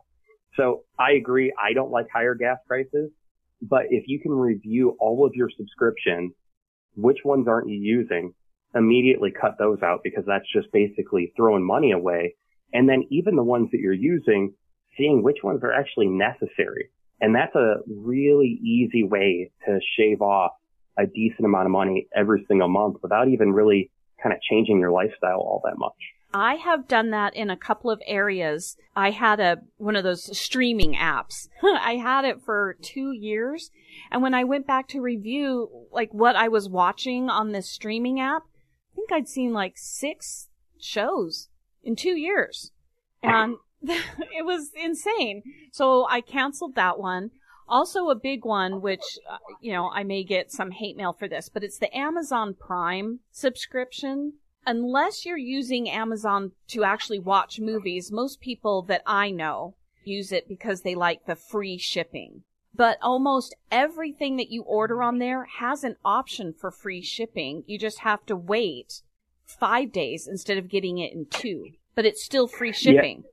So 0.57 0.83
I 0.97 1.11
agree. 1.11 1.53
I 1.61 1.73
don't 1.73 1.91
like 1.91 2.07
higher 2.11 2.35
gas 2.35 2.57
prices, 2.67 3.11
but 3.61 3.83
if 3.89 4.05
you 4.07 4.19
can 4.19 4.31
review 4.31 4.97
all 4.99 5.25
of 5.25 5.33
your 5.35 5.49
subscriptions 5.55 6.33
which 6.95 7.19
ones 7.23 7.47
aren't 7.47 7.69
you 7.69 7.79
using? 7.79 8.33
Immediately 8.73 9.31
cut 9.31 9.57
those 9.59 9.79
out 9.83 10.01
because 10.03 10.23
that's 10.25 10.51
just 10.53 10.71
basically 10.71 11.33
throwing 11.35 11.65
money 11.65 11.91
away. 11.91 12.35
And 12.73 12.87
then 12.87 13.05
even 13.09 13.35
the 13.35 13.43
ones 13.43 13.69
that 13.71 13.79
you're 13.79 13.93
using, 13.93 14.53
seeing 14.97 15.23
which 15.23 15.37
ones 15.43 15.61
are 15.63 15.73
actually 15.73 16.07
necessary. 16.07 16.89
And 17.19 17.35
that's 17.35 17.55
a 17.55 17.75
really 17.87 18.59
easy 18.63 19.03
way 19.03 19.51
to 19.65 19.79
shave 19.97 20.21
off 20.21 20.51
a 20.97 21.05
decent 21.05 21.45
amount 21.45 21.65
of 21.65 21.71
money 21.71 22.07
every 22.15 22.45
single 22.47 22.67
month 22.67 22.97
without 23.01 23.27
even 23.27 23.53
really 23.53 23.91
kind 24.21 24.33
of 24.33 24.41
changing 24.41 24.79
your 24.79 24.91
lifestyle 24.91 25.39
all 25.39 25.61
that 25.65 25.77
much. 25.77 25.93
I 26.33 26.55
have 26.55 26.87
done 26.87 27.09
that 27.11 27.35
in 27.35 27.49
a 27.49 27.57
couple 27.57 27.91
of 27.91 28.01
areas. 28.05 28.77
I 28.95 29.11
had 29.11 29.39
a 29.39 29.57
one 29.77 29.95
of 29.95 30.03
those 30.03 30.37
streaming 30.37 30.93
apps. 30.93 31.49
I 31.63 31.95
had 31.95 32.25
it 32.25 32.41
for 32.41 32.77
2 32.81 33.11
years, 33.11 33.71
and 34.11 34.21
when 34.21 34.33
I 34.33 34.43
went 34.43 34.67
back 34.67 34.87
to 34.89 35.01
review 35.01 35.87
like 35.91 36.13
what 36.13 36.35
I 36.35 36.47
was 36.47 36.69
watching 36.69 37.29
on 37.29 37.51
this 37.51 37.69
streaming 37.69 38.19
app, 38.19 38.43
I 38.43 38.95
think 38.95 39.11
I'd 39.11 39.27
seen 39.27 39.53
like 39.53 39.77
6 39.77 40.49
shows 40.79 41.49
in 41.83 41.95
2 41.95 42.17
years. 42.17 42.71
And 43.21 43.57
it 43.81 44.45
was 44.45 44.71
insane. 44.75 45.43
So 45.71 46.07
I 46.09 46.21
canceled 46.21 46.75
that 46.75 46.99
one. 46.99 47.31
Also 47.67 48.09
a 48.09 48.15
big 48.15 48.43
one, 48.43 48.81
which, 48.81 49.17
uh, 49.29 49.37
you 49.61 49.71
know, 49.71 49.89
I 49.89 50.03
may 50.03 50.23
get 50.23 50.51
some 50.51 50.71
hate 50.71 50.97
mail 50.97 51.13
for 51.13 51.27
this, 51.27 51.47
but 51.47 51.63
it's 51.63 51.77
the 51.77 51.95
Amazon 51.95 52.53
Prime 52.53 53.19
subscription 53.31 54.33
unless 54.65 55.25
you're 55.25 55.37
using 55.37 55.89
Amazon 55.89 56.51
to 56.69 56.83
actually 56.83 57.19
watch 57.19 57.59
movies, 57.59 58.11
most 58.11 58.41
people 58.41 58.81
that 58.83 59.01
I 59.05 59.31
know 59.31 59.75
use 60.03 60.31
it 60.31 60.47
because 60.47 60.81
they 60.81 60.95
like 60.95 61.25
the 61.25 61.35
free 61.35 61.77
shipping. 61.77 62.43
But 62.73 62.97
almost 63.01 63.55
everything 63.69 64.37
that 64.37 64.49
you 64.49 64.63
order 64.63 65.03
on 65.03 65.19
there 65.19 65.45
has 65.59 65.83
an 65.83 65.97
option 66.05 66.53
for 66.53 66.71
free 66.71 67.01
shipping. 67.01 67.63
You 67.67 67.77
just 67.77 67.99
have 67.99 68.25
to 68.27 68.35
wait 68.35 69.01
five 69.45 69.91
days 69.91 70.27
instead 70.27 70.57
of 70.57 70.69
getting 70.69 70.97
it 70.97 71.13
in 71.13 71.25
two, 71.29 71.71
but 71.95 72.05
it's 72.05 72.23
still 72.23 72.47
free 72.47 72.71
shipping. 72.71 73.23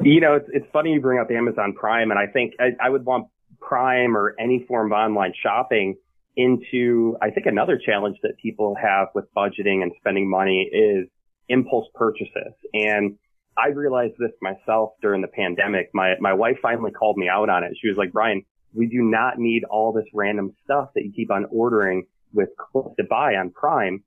Yeah. 0.00 0.12
You 0.12 0.20
know, 0.20 0.34
it's, 0.34 0.48
it's 0.52 0.66
funny 0.72 0.92
you 0.92 1.00
bring 1.00 1.18
up 1.18 1.30
Amazon 1.30 1.72
Prime, 1.72 2.10
and 2.10 2.18
I 2.18 2.26
think 2.26 2.54
I, 2.60 2.70
I 2.80 2.90
would 2.90 3.04
want 3.04 3.28
Prime 3.60 4.16
or 4.16 4.36
any 4.38 4.64
form 4.66 4.92
of 4.92 4.96
online 4.96 5.32
shopping 5.40 5.96
into, 6.36 7.16
I 7.22 7.30
think 7.30 7.46
another 7.46 7.78
challenge 7.84 8.16
that 8.22 8.36
people 8.42 8.74
have 8.80 9.08
with 9.14 9.26
budgeting 9.36 9.82
and 9.82 9.92
spending 9.98 10.28
money 10.28 10.68
is 10.72 11.08
impulse 11.48 11.86
purchases. 11.94 12.54
And 12.72 13.16
I 13.56 13.68
realized 13.68 14.14
this 14.18 14.32
myself 14.42 14.92
during 15.00 15.22
the 15.22 15.28
pandemic. 15.28 15.90
My, 15.94 16.14
my 16.20 16.32
wife 16.32 16.56
finally 16.60 16.90
called 16.90 17.16
me 17.16 17.28
out 17.28 17.48
on 17.48 17.62
it. 17.62 17.72
She 17.80 17.88
was 17.88 17.96
like, 17.96 18.12
Brian, 18.12 18.42
we 18.72 18.86
do 18.86 19.02
not 19.02 19.38
need 19.38 19.62
all 19.64 19.92
this 19.92 20.06
random 20.12 20.52
stuff 20.64 20.88
that 20.94 21.04
you 21.04 21.12
keep 21.14 21.30
on 21.30 21.46
ordering 21.50 22.06
with 22.32 22.48
click 22.58 22.96
to 22.96 23.04
buy 23.04 23.34
on 23.36 23.50
Prime. 23.50 24.02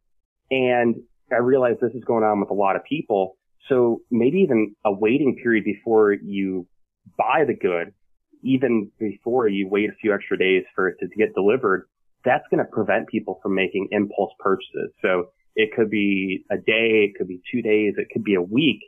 And 0.52 0.96
I 1.32 1.38
realized 1.38 1.80
this 1.80 1.94
is 1.94 2.04
going 2.04 2.24
on 2.24 2.42
with 2.42 2.50
a 2.50 2.54
lot 2.54 2.76
of 2.76 2.84
people. 2.84 3.38
So 3.70 4.02
maybe 4.12 4.40
even 4.40 4.76
a 4.86 4.92
waiting 4.92 5.38
period 5.42 5.64
before 5.64 6.14
you 6.14 6.68
buy 7.18 7.44
the 7.46 7.54
good, 7.54 7.94
even 8.44 8.92
before 9.00 9.48
you 9.48 9.68
wait 9.70 9.90
a 9.90 9.94
few 10.02 10.14
extra 10.14 10.38
days 10.38 10.64
for 10.76 10.90
it 10.90 10.98
to 11.00 11.08
get 11.18 11.34
delivered, 11.34 11.88
that's 12.28 12.46
going 12.52 12.64
to 12.64 12.72
prevent 12.72 13.08
people 13.08 13.40
from 13.42 13.56
making 13.56 13.88
impulse 13.92 14.34
purchases. 14.40 14.92
So 15.02 15.30
it 15.56 15.70
could 15.76 15.90
be 15.90 16.46
a 16.52 16.58
day, 16.58 17.10
it 17.10 17.16
could 17.18 17.28
be 17.28 17.42
two 17.52 17.62
days, 17.62 17.96
it 17.98 18.08
could 18.12 18.24
be 18.24 18.36
a 18.36 18.42
week. 18.42 18.80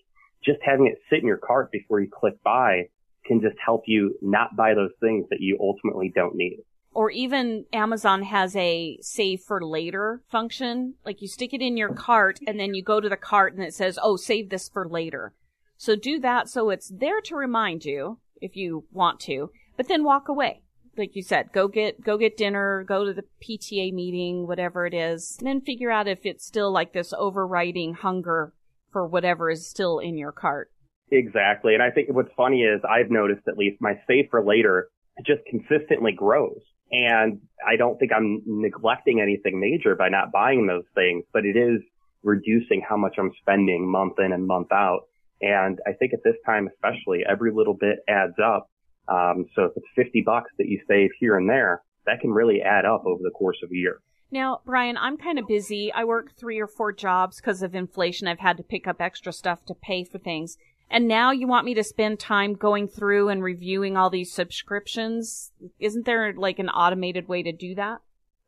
Just 0.43 0.59
having 0.63 0.87
it 0.87 0.99
sit 1.09 1.19
in 1.19 1.27
your 1.27 1.37
cart 1.37 1.71
before 1.71 1.99
you 1.99 2.09
click 2.11 2.41
buy 2.43 2.89
can 3.25 3.41
just 3.41 3.55
help 3.63 3.83
you 3.85 4.15
not 4.21 4.55
buy 4.55 4.73
those 4.73 4.91
things 4.99 5.25
that 5.29 5.39
you 5.39 5.57
ultimately 5.59 6.11
don't 6.13 6.35
need. 6.35 6.59
Or 6.91 7.11
even 7.11 7.65
Amazon 7.71 8.23
has 8.23 8.55
a 8.55 8.97
save 9.01 9.41
for 9.41 9.63
later 9.63 10.21
function. 10.29 10.95
Like 11.05 11.21
you 11.21 11.27
stick 11.27 11.53
it 11.53 11.61
in 11.61 11.77
your 11.77 11.93
cart 11.93 12.39
and 12.47 12.59
then 12.59 12.73
you 12.73 12.83
go 12.83 12.99
to 12.99 13.09
the 13.09 13.17
cart 13.17 13.53
and 13.53 13.63
it 13.63 13.73
says, 13.73 13.99
oh, 14.01 14.15
save 14.15 14.49
this 14.49 14.69
for 14.69 14.87
later. 14.87 15.33
So 15.77 15.95
do 15.95 16.19
that 16.19 16.49
so 16.49 16.71
it's 16.71 16.89
there 16.89 17.21
to 17.21 17.35
remind 17.35 17.85
you 17.85 18.19
if 18.41 18.55
you 18.55 18.85
want 18.91 19.19
to, 19.21 19.51
but 19.77 19.87
then 19.87 20.03
walk 20.03 20.27
away. 20.27 20.61
Like 20.99 21.15
you 21.15 21.23
said, 21.23 21.53
go 21.53 21.69
get, 21.69 22.01
go 22.03 22.17
get 22.17 22.35
dinner, 22.35 22.83
go 22.83 23.05
to 23.05 23.13
the 23.13 23.23
PTA 23.41 23.93
meeting, 23.93 24.45
whatever 24.45 24.85
it 24.85 24.93
is, 24.93 25.37
and 25.39 25.47
then 25.47 25.61
figure 25.61 25.89
out 25.89 26.09
if 26.09 26.25
it's 26.25 26.45
still 26.45 26.71
like 26.71 26.91
this 26.91 27.13
overriding 27.17 27.93
hunger 27.93 28.53
for 28.91 29.07
whatever 29.07 29.49
is 29.49 29.65
still 29.65 29.99
in 29.99 30.17
your 30.17 30.33
cart. 30.33 30.71
Exactly. 31.09 31.73
And 31.73 31.81
I 31.81 31.89
think 31.89 32.09
what's 32.11 32.33
funny 32.35 32.63
is 32.63 32.81
I've 32.83 33.09
noticed 33.09 33.47
at 33.47 33.57
least 33.57 33.81
my 33.81 33.93
save 34.07 34.25
for 34.29 34.43
later 34.43 34.89
just 35.25 35.41
consistently 35.49 36.11
grows. 36.11 36.59
And 36.91 37.39
I 37.65 37.77
don't 37.77 37.97
think 37.97 38.11
I'm 38.11 38.41
neglecting 38.45 39.21
anything 39.21 39.59
major 39.59 39.95
by 39.95 40.09
not 40.09 40.31
buying 40.31 40.67
those 40.67 40.85
things, 40.95 41.23
but 41.31 41.45
it 41.45 41.55
is 41.55 41.81
reducing 42.23 42.81
how 42.87 42.97
much 42.97 43.15
I'm 43.17 43.31
spending 43.41 43.89
month 43.89 44.19
in 44.19 44.33
and 44.33 44.45
month 44.45 44.71
out. 44.73 45.01
And 45.41 45.79
I 45.87 45.93
think 45.93 46.13
at 46.13 46.23
this 46.23 46.35
time, 46.45 46.67
especially, 46.67 47.23
every 47.29 47.51
little 47.53 47.73
bit 47.73 47.99
adds 48.09 48.35
up. 48.43 48.69
Um, 49.09 49.45
so 49.55 49.63
if 49.65 49.71
it's 49.75 49.87
50 49.95 50.21
bucks 50.21 50.51
that 50.57 50.67
you 50.67 50.81
save 50.87 51.09
here 51.19 51.37
and 51.37 51.49
there, 51.49 51.81
that 52.05 52.21
can 52.21 52.31
really 52.31 52.61
add 52.61 52.85
up 52.85 53.05
over 53.05 53.21
the 53.23 53.31
course 53.31 53.57
of 53.63 53.71
a 53.71 53.75
year. 53.75 54.01
Now, 54.31 54.61
Brian, 54.65 54.97
I'm 54.97 55.17
kind 55.17 55.39
of 55.39 55.47
busy. 55.47 55.91
I 55.91 56.03
work 56.03 56.35
three 56.37 56.59
or 56.59 56.67
four 56.67 56.91
jobs 56.91 57.37
because 57.37 57.63
of 57.63 57.73
inflation. 57.73 58.27
I've 58.27 58.39
had 58.39 58.57
to 58.57 58.63
pick 58.63 58.87
up 58.87 59.01
extra 59.01 59.33
stuff 59.33 59.65
to 59.65 59.73
pay 59.73 60.03
for 60.03 60.19
things. 60.19 60.57
And 60.91 61.07
now 61.07 61.31
you 61.31 61.47
want 61.47 61.65
me 61.65 61.73
to 61.75 61.83
spend 61.83 62.19
time 62.19 62.53
going 62.53 62.87
through 62.87 63.29
and 63.29 63.43
reviewing 63.43 63.97
all 63.97 64.09
these 64.09 64.31
subscriptions. 64.31 65.51
Isn't 65.79 66.05
there 66.05 66.33
like 66.33 66.59
an 66.59 66.69
automated 66.69 67.27
way 67.27 67.43
to 67.43 67.51
do 67.51 67.75
that? 67.75 68.01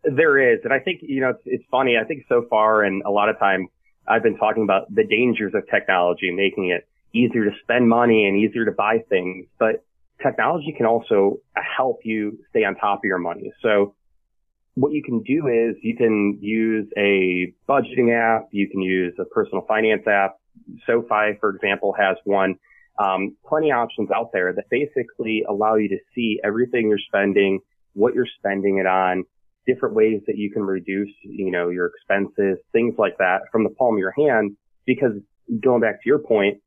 There 0.04 0.54
is. 0.54 0.60
And 0.63 0.74
I 0.74 0.80
think, 0.80 1.02
you 1.04 1.21
know, 1.21 1.30
it's, 1.30 1.43
it's 1.45 1.63
funny. 1.69 1.97
I 2.02 2.06
think 2.06 2.26
so 2.28 2.45
far 2.50 2.84
and 2.84 3.04
a 3.04 3.12
lot 3.12 3.30
of 3.30 3.38
time 3.38 3.67
I've 4.08 4.24
been 4.24 4.38
talking 4.38 4.63
about 4.63 4.93
the 4.93 5.04
dangers 5.04 5.54
of 5.54 5.69
technology, 5.69 6.32
making 6.32 6.69
it 6.69 6.88
easier 7.13 7.45
to 7.45 7.52
spend 7.62 7.88
money 7.88 8.28
and 8.28 8.38
easier 8.38 8.65
to 8.65 8.71
buy 8.71 9.00
things. 9.10 9.45
But 9.60 9.84
technology 10.23 10.73
can 10.75 10.86
also 10.86 11.38
help 11.55 11.99
you 12.03 12.39
stay 12.49 12.63
on 12.63 12.75
top 12.75 12.99
of 12.99 13.03
your 13.03 13.17
money. 13.17 13.51
So 13.62 13.95
what 14.75 14.93
you 14.93 15.03
can 15.03 15.21
do 15.23 15.47
is 15.47 15.75
you 15.81 15.95
can 15.95 16.39
use 16.41 16.88
a 16.97 17.53
budgeting 17.67 18.13
app. 18.15 18.47
You 18.51 18.69
can 18.69 18.81
use 18.81 19.13
a 19.19 19.25
personal 19.25 19.65
finance 19.67 20.03
app. 20.07 20.38
SoFi, 20.86 21.38
for 21.39 21.55
example, 21.55 21.93
has 21.97 22.17
one. 22.23 22.55
Um, 22.99 23.36
plenty 23.45 23.71
of 23.71 23.77
options 23.77 24.10
out 24.12 24.31
there 24.31 24.53
that 24.53 24.65
basically 24.69 25.43
allow 25.47 25.75
you 25.75 25.89
to 25.89 25.97
see 26.13 26.39
everything 26.43 26.89
you're 26.89 26.99
spending, 26.99 27.60
what 27.93 28.13
you're 28.13 28.27
spending 28.38 28.77
it 28.77 28.86
on, 28.86 29.23
different 29.65 29.95
ways 29.95 30.21
that 30.27 30.38
you 30.38 30.51
can 30.51 30.63
reduce, 30.63 31.13
you 31.23 31.51
know, 31.51 31.69
your 31.69 31.88
expenses, 31.88 32.57
things 32.71 32.95
like 32.97 33.17
that 33.17 33.41
from 33.51 33.63
the 33.63 33.69
palm 33.69 33.95
of 33.95 33.99
your 33.99 34.12
hand. 34.12 34.55
Because 34.86 35.13
going 35.63 35.81
back 35.81 36.01
to 36.03 36.07
your 36.07 36.19
point, 36.19 36.60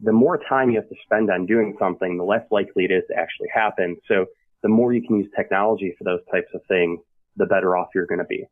the 0.00 0.12
more 0.12 0.38
time 0.48 0.70
you 0.70 0.76
have 0.76 0.88
to 0.88 0.96
spend 1.04 1.30
on 1.30 1.46
doing 1.46 1.76
something, 1.78 2.16
the 2.16 2.24
less 2.24 2.44
likely 2.50 2.84
it 2.84 2.90
is 2.90 3.04
to 3.08 3.14
actually 3.16 3.48
happen. 3.54 3.96
So 4.08 4.26
the 4.62 4.68
more 4.68 4.92
you 4.92 5.06
can 5.06 5.18
use 5.18 5.30
technology 5.36 5.94
for 5.96 6.04
those 6.04 6.20
types 6.32 6.48
of 6.54 6.60
things, 6.68 7.00
the 7.36 7.46
better 7.46 7.76
off 7.76 7.88
you're 7.94 8.06
going 8.06 8.18
to 8.18 8.24
be. 8.24 8.44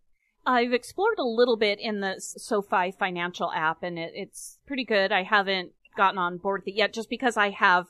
I've 0.44 0.72
explored 0.72 1.18
a 1.18 1.24
little 1.24 1.56
bit 1.56 1.78
in 1.80 2.00
the 2.00 2.16
SoFi 2.18 2.92
financial 2.98 3.52
app 3.52 3.82
and 3.82 3.98
it, 3.98 4.12
it's 4.14 4.58
pretty 4.66 4.84
good. 4.84 5.12
I 5.12 5.22
haven't 5.22 5.72
gotten 5.96 6.18
on 6.18 6.38
board 6.38 6.62
with 6.62 6.68
it 6.68 6.76
yet 6.76 6.92
just 6.92 7.08
because 7.08 7.36
I 7.36 7.50
have 7.50 7.86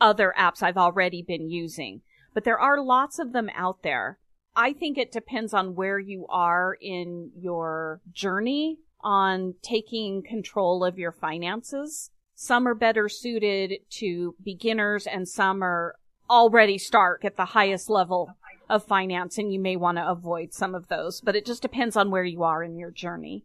other 0.00 0.34
apps 0.36 0.62
I've 0.62 0.76
already 0.76 1.22
been 1.22 1.48
using. 1.48 2.02
But 2.34 2.44
there 2.44 2.58
are 2.58 2.82
lots 2.82 3.18
of 3.18 3.32
them 3.32 3.50
out 3.54 3.82
there. 3.82 4.18
I 4.56 4.72
think 4.72 4.98
it 4.98 5.12
depends 5.12 5.54
on 5.54 5.74
where 5.74 5.98
you 5.98 6.26
are 6.28 6.76
in 6.80 7.30
your 7.36 8.00
journey 8.10 8.78
on 9.00 9.54
taking 9.62 10.22
control 10.22 10.84
of 10.84 10.98
your 10.98 11.12
finances. 11.12 12.10
Some 12.34 12.66
are 12.66 12.74
better 12.74 13.08
suited 13.08 13.80
to 13.98 14.34
beginners 14.42 15.06
and 15.06 15.28
some 15.28 15.62
are 15.62 15.96
already 16.28 16.78
start 16.78 17.24
at 17.24 17.36
the 17.36 17.44
highest 17.44 17.90
level 17.90 18.36
of 18.68 18.84
finance 18.84 19.38
and 19.38 19.52
you 19.52 19.60
may 19.60 19.76
want 19.76 19.98
to 19.98 20.08
avoid 20.08 20.52
some 20.52 20.74
of 20.74 20.88
those, 20.88 21.20
but 21.20 21.36
it 21.36 21.44
just 21.44 21.62
depends 21.62 21.96
on 21.96 22.10
where 22.10 22.24
you 22.24 22.42
are 22.42 22.62
in 22.62 22.76
your 22.76 22.90
journey. 22.90 23.44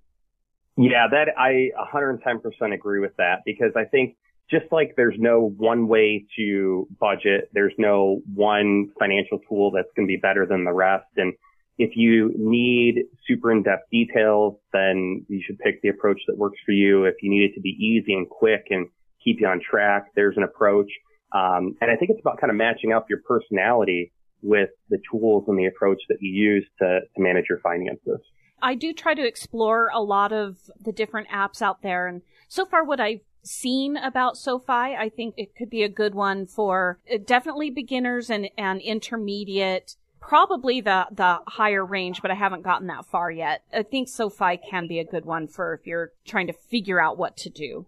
Yeah, 0.78 1.08
that 1.10 1.30
I 1.38 1.72
110% 1.94 2.74
agree 2.74 3.00
with 3.00 3.16
that 3.18 3.40
because 3.46 3.72
I 3.76 3.86
think 3.86 4.16
just 4.50 4.72
like 4.72 4.96
there's 4.96 5.18
no 5.18 5.54
one 5.58 5.88
way 5.88 6.26
to 6.38 6.88
budget, 7.00 7.50
there's 7.52 7.74
no 7.78 8.22
one 8.34 8.92
financial 8.98 9.40
tool 9.50 9.72
that's 9.72 9.90
going 9.96 10.08
to 10.08 10.12
be 10.12 10.18
better 10.18 10.46
than 10.46 10.64
the 10.64 10.72
rest. 10.72 11.08
And 11.18 11.34
if 11.78 11.92
you 11.96 12.34
need 12.38 13.06
super 13.28 13.52
in-depth 13.52 13.90
details, 13.92 14.56
then 14.74 15.26
you 15.28 15.42
should 15.46 15.60
pick 15.60 15.82
the 15.82 15.90
approach 15.90 16.20
that 16.28 16.38
works 16.38 16.60
for 16.66 16.72
you. 16.72 17.06
If 17.06 17.16
you 17.22 17.30
need 17.30 17.44
it 17.52 17.54
to 17.56 17.62
be 17.62 17.70
easy 17.70 18.14
and 18.14 18.28
quick 18.30 18.68
and 18.70 18.88
keep 19.24 19.40
you 19.40 19.48
on 19.48 19.60
track, 19.60 20.08
there's 20.16 20.38
an 20.38 20.44
approach. 20.44 20.90
Um, 21.34 21.76
and 21.82 21.92
I 21.92 21.96
think 21.96 22.12
it's 22.12 22.22
about 22.22 22.40
kind 22.40 22.50
of 22.50 22.58
matching 22.58 22.94
up 22.94 23.10
your 23.10 23.20
personality 23.28 24.12
with 24.42 24.70
the 24.90 25.00
tools 25.12 25.46
and 25.48 25.58
the 25.58 25.66
approach 25.66 26.02
that 26.10 26.18
you 26.22 26.32
use 26.32 26.66
to, 26.80 27.02
to 27.16 27.22
manage 27.22 27.46
your 27.50 27.60
finances. 27.60 28.20
I 28.62 28.74
do 28.76 28.94
try 28.94 29.14
to 29.14 29.26
explore 29.26 29.90
a 29.94 30.02
lot 30.02 30.32
of 30.32 30.58
the 30.80 30.92
different 30.92 31.28
apps 31.30 31.62
out 31.62 31.84
there. 31.84 32.08
And 32.08 32.22
so 32.48 32.66
far, 32.66 32.84
what 32.84 33.00
I've 33.00 33.22
seen 33.44 33.98
about 33.98 34.38
SoFi, 34.38 34.72
I 34.72 35.12
think 35.16 35.36
it 35.38 35.56
could 35.56 35.70
be 35.70 35.84
a 35.84 35.90
good 35.90 36.16
one 36.16 36.48
for 36.48 37.00
uh, 37.12 37.18
definitely 37.24 37.70
beginners 37.70 38.30
and, 38.30 38.50
and 38.58 38.82
intermediate, 38.82 39.96
probably 40.20 40.82
the, 40.82 41.08
the 41.12 41.40
higher 41.48 41.86
range, 41.86 42.22
but 42.22 42.32
I 42.32 42.36
haven't 42.36 42.64
gotten 42.64 42.88
that 42.88 43.06
far 43.06 43.32
yet. 43.32 43.64
I 43.74 43.84
think 43.84 44.10
SoFi 44.10 44.60
can 44.70 44.88
be 44.88 45.00
a 45.00 45.06
good 45.06 45.26
one 45.26 45.48
for 45.48 45.74
if 45.74 45.86
you're 45.86 46.12
trying 46.26 46.48
to 46.48 46.54
figure 46.54 47.02
out 47.02 47.18
what 47.18 47.38
to 47.38 47.50
do. 47.50 47.88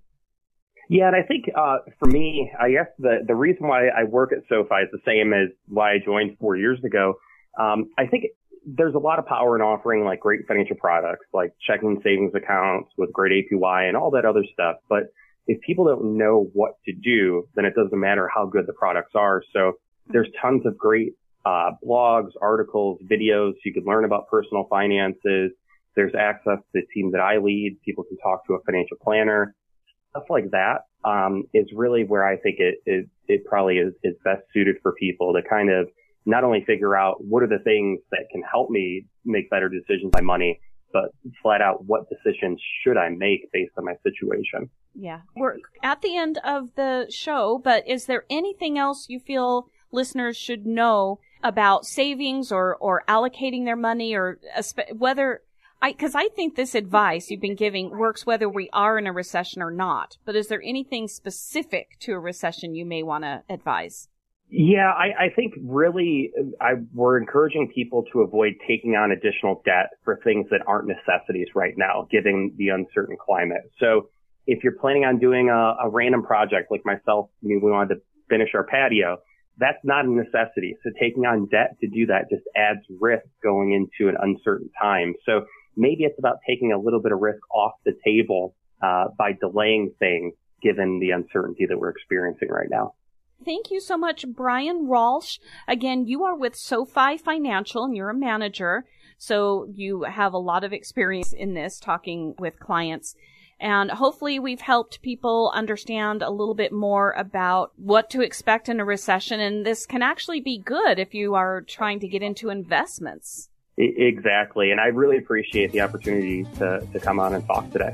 Yeah, 0.89 1.07
and 1.07 1.15
I 1.15 1.21
think 1.21 1.45
uh, 1.55 1.77
for 1.99 2.07
me, 2.07 2.51
I 2.59 2.71
guess 2.71 2.87
the 2.97 3.19
the 3.27 3.35
reason 3.35 3.67
why 3.67 3.89
I 3.89 4.05
work 4.05 4.31
at 4.31 4.39
SoFi 4.49 4.85
is 4.85 4.89
the 4.91 4.99
same 5.05 5.33
as 5.33 5.49
why 5.67 5.93
I 5.93 5.97
joined 6.03 6.37
four 6.39 6.55
years 6.55 6.79
ago. 6.83 7.13
Um, 7.59 7.91
I 7.95 8.07
think 8.07 8.25
there's 8.65 8.95
a 8.95 8.99
lot 8.99 9.19
of 9.19 9.27
power 9.27 9.55
in 9.55 9.61
offering 9.61 10.03
like 10.03 10.19
great 10.19 10.41
financial 10.47 10.75
products, 10.75 11.25
like 11.31 11.53
checking 11.65 12.01
savings 12.03 12.33
accounts 12.35 12.89
with 12.97 13.13
great 13.13 13.31
APY 13.31 13.87
and 13.87 13.95
all 13.95 14.09
that 14.11 14.25
other 14.25 14.43
stuff. 14.51 14.77
But 14.89 15.13
if 15.45 15.61
people 15.61 15.85
don't 15.85 16.17
know 16.17 16.49
what 16.53 16.73
to 16.85 16.93
do, 16.93 17.47
then 17.55 17.65
it 17.65 17.73
doesn't 17.75 17.99
matter 17.99 18.27
how 18.33 18.47
good 18.47 18.65
the 18.65 18.73
products 18.73 19.11
are. 19.15 19.43
So 19.53 19.73
there's 20.07 20.27
tons 20.41 20.65
of 20.65 20.77
great 20.77 21.13
uh, 21.45 21.71
blogs, 21.85 22.31
articles, 22.41 22.99
videos. 23.09 23.53
You 23.65 23.73
can 23.73 23.83
learn 23.85 24.05
about 24.05 24.27
personal 24.27 24.65
finances. 24.69 25.51
There's 25.95 26.13
access 26.15 26.57
to 26.57 26.63
the 26.73 26.81
team 26.93 27.11
that 27.11 27.21
I 27.21 27.37
lead. 27.37 27.77
People 27.83 28.03
can 28.03 28.17
talk 28.17 28.45
to 28.47 28.53
a 28.53 28.59
financial 28.63 28.97
planner 29.01 29.55
stuff 30.11 30.23
like 30.29 30.51
that 30.51 30.85
um, 31.05 31.43
is 31.53 31.67
really 31.75 32.03
where 32.03 32.25
I 32.25 32.37
think 32.37 32.57
it, 32.59 32.75
it, 32.85 33.07
it 33.27 33.45
probably 33.45 33.77
is, 33.77 33.93
is 34.03 34.15
best 34.23 34.41
suited 34.53 34.77
for 34.81 34.93
people 34.93 35.33
to 35.33 35.41
kind 35.47 35.71
of 35.71 35.87
not 36.25 36.43
only 36.43 36.63
figure 36.65 36.95
out 36.95 37.23
what 37.23 37.43
are 37.43 37.47
the 37.47 37.63
things 37.63 37.99
that 38.11 38.25
can 38.31 38.41
help 38.41 38.69
me 38.69 39.05
make 39.25 39.49
better 39.49 39.69
decisions 39.69 40.11
by 40.11 40.21
money, 40.21 40.59
but 40.91 41.11
flat 41.41 41.61
out 41.61 41.85
what 41.85 42.07
decisions 42.09 42.59
should 42.83 42.97
I 42.97 43.09
make 43.09 43.51
based 43.51 43.71
on 43.77 43.85
my 43.85 43.93
situation. 44.03 44.69
Yeah. 44.95 45.21
We're 45.35 45.57
at 45.83 46.01
the 46.01 46.17
end 46.17 46.39
of 46.43 46.75
the 46.75 47.07
show, 47.09 47.61
but 47.63 47.87
is 47.87 48.05
there 48.05 48.25
anything 48.29 48.77
else 48.77 49.07
you 49.07 49.19
feel 49.19 49.69
listeners 49.91 50.35
should 50.35 50.65
know 50.65 51.19
about 51.43 51.85
savings 51.85 52.51
or, 52.51 52.75
or 52.77 53.03
allocating 53.07 53.65
their 53.65 53.75
money 53.75 54.13
or 54.15 54.39
whether 54.93 55.41
I, 55.81 55.93
cause 55.93 56.13
I 56.13 56.27
think 56.29 56.55
this 56.55 56.75
advice 56.75 57.29
you've 57.29 57.39
been 57.39 57.55
giving 57.55 57.91
works 57.91 58.25
whether 58.25 58.49
we 58.49 58.69
are 58.73 58.97
in 58.97 59.07
a 59.07 59.13
recession 59.13 59.61
or 59.61 59.71
not. 59.71 60.17
But 60.25 60.35
is 60.35 60.47
there 60.47 60.61
anything 60.61 61.07
specific 61.07 61.97
to 62.01 62.13
a 62.13 62.19
recession 62.19 62.75
you 62.75 62.85
may 62.85 63.03
want 63.03 63.23
to 63.23 63.43
advise? 63.49 64.09
Yeah, 64.51 64.91
I, 64.91 65.25
I 65.25 65.29
think 65.35 65.53
really 65.61 66.31
uh, 66.37 66.43
I, 66.59 66.73
we're 66.93 67.19
encouraging 67.19 67.71
people 67.73 68.03
to 68.11 68.21
avoid 68.21 68.55
taking 68.67 68.95
on 68.95 69.11
additional 69.11 69.61
debt 69.63 69.91
for 70.03 70.19
things 70.23 70.47
that 70.49 70.61
aren't 70.65 70.87
necessities 70.87 71.49
right 71.53 71.75
now, 71.77 72.07
given 72.09 72.55
the 72.57 72.69
uncertain 72.69 73.15
climate. 73.23 73.71
So 73.79 74.09
if 74.47 74.63
you're 74.63 74.73
planning 74.73 75.05
on 75.05 75.19
doing 75.19 75.49
a, 75.49 75.85
a 75.85 75.89
random 75.89 76.23
project 76.23 76.71
like 76.71 76.81
myself, 76.83 77.29
I 77.43 77.47
mean, 77.47 77.61
we 77.63 77.69
wanted 77.69 77.95
to 77.95 78.01
finish 78.27 78.49
our 78.55 78.63
patio, 78.63 79.17
that's 79.59 79.83
not 79.83 80.05
a 80.05 80.11
necessity. 80.11 80.75
So 80.83 80.89
taking 80.99 81.25
on 81.25 81.47
debt 81.47 81.77
to 81.81 81.87
do 81.87 82.07
that 82.07 82.29
just 82.29 82.43
adds 82.55 82.79
risk 82.99 83.25
going 83.43 83.73
into 83.73 84.09
an 84.09 84.15
uncertain 84.19 84.69
time. 84.81 85.13
So 85.25 85.45
maybe 85.75 86.03
it's 86.03 86.17
about 86.17 86.37
taking 86.47 86.71
a 86.71 86.79
little 86.79 87.01
bit 87.01 87.11
of 87.11 87.19
risk 87.19 87.41
off 87.53 87.73
the 87.85 87.93
table 88.05 88.55
uh, 88.81 89.05
by 89.17 89.33
delaying 89.33 89.93
things 89.99 90.33
given 90.61 90.99
the 90.99 91.11
uncertainty 91.11 91.65
that 91.67 91.77
we're 91.77 91.89
experiencing 91.89 92.49
right 92.49 92.69
now. 92.69 92.93
Thank 93.45 93.71
you 93.71 93.79
so 93.79 93.97
much, 93.97 94.25
Brian 94.27 94.87
Walsh. 94.87 95.37
Again, 95.67 96.05
you 96.05 96.23
are 96.25 96.35
with 96.35 96.55
SoFi 96.55 97.17
Financial 97.17 97.85
and 97.85 97.95
you're 97.95 98.09
a 98.09 98.13
manager. 98.13 98.85
So 99.17 99.67
you 99.73 100.03
have 100.03 100.33
a 100.33 100.37
lot 100.37 100.63
of 100.63 100.73
experience 100.73 101.31
in 101.31 101.53
this 101.53 101.79
talking 101.79 102.35
with 102.37 102.59
clients. 102.59 103.15
And 103.59 103.91
hopefully 103.91 104.39
we've 104.39 104.61
helped 104.61 105.01
people 105.01 105.51
understand 105.53 106.21
a 106.21 106.29
little 106.29 106.55
bit 106.55 106.71
more 106.71 107.11
about 107.11 107.73
what 107.75 108.09
to 108.11 108.21
expect 108.21 108.69
in 108.69 108.79
a 108.79 108.85
recession. 108.85 109.39
And 109.39 109.65
this 109.65 109.85
can 109.85 110.01
actually 110.01 110.39
be 110.39 110.57
good 110.57 110.97
if 110.97 111.13
you 111.13 111.35
are 111.35 111.61
trying 111.61 111.99
to 111.99 112.07
get 112.07 112.21
into 112.21 112.49
investments. 112.49 113.49
Exactly. 113.77 114.71
And 114.71 114.79
I 114.79 114.87
really 114.87 115.17
appreciate 115.17 115.71
the 115.71 115.81
opportunity 115.81 116.45
to, 116.57 116.85
to 116.91 116.99
come 116.99 117.19
on 117.19 117.33
and 117.33 117.45
talk 117.45 117.69
today. 117.71 117.93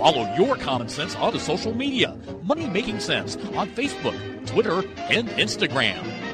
Follow 0.00 0.34
your 0.34 0.56
common 0.56 0.88
sense 0.88 1.14
on 1.16 1.34
the 1.34 1.38
social 1.38 1.74
media. 1.74 2.16
Money 2.42 2.66
Making 2.66 3.00
Sense 3.00 3.36
on 3.54 3.68
Facebook, 3.72 4.16
Twitter, 4.46 4.78
and 4.96 5.28
Instagram. 5.28 6.29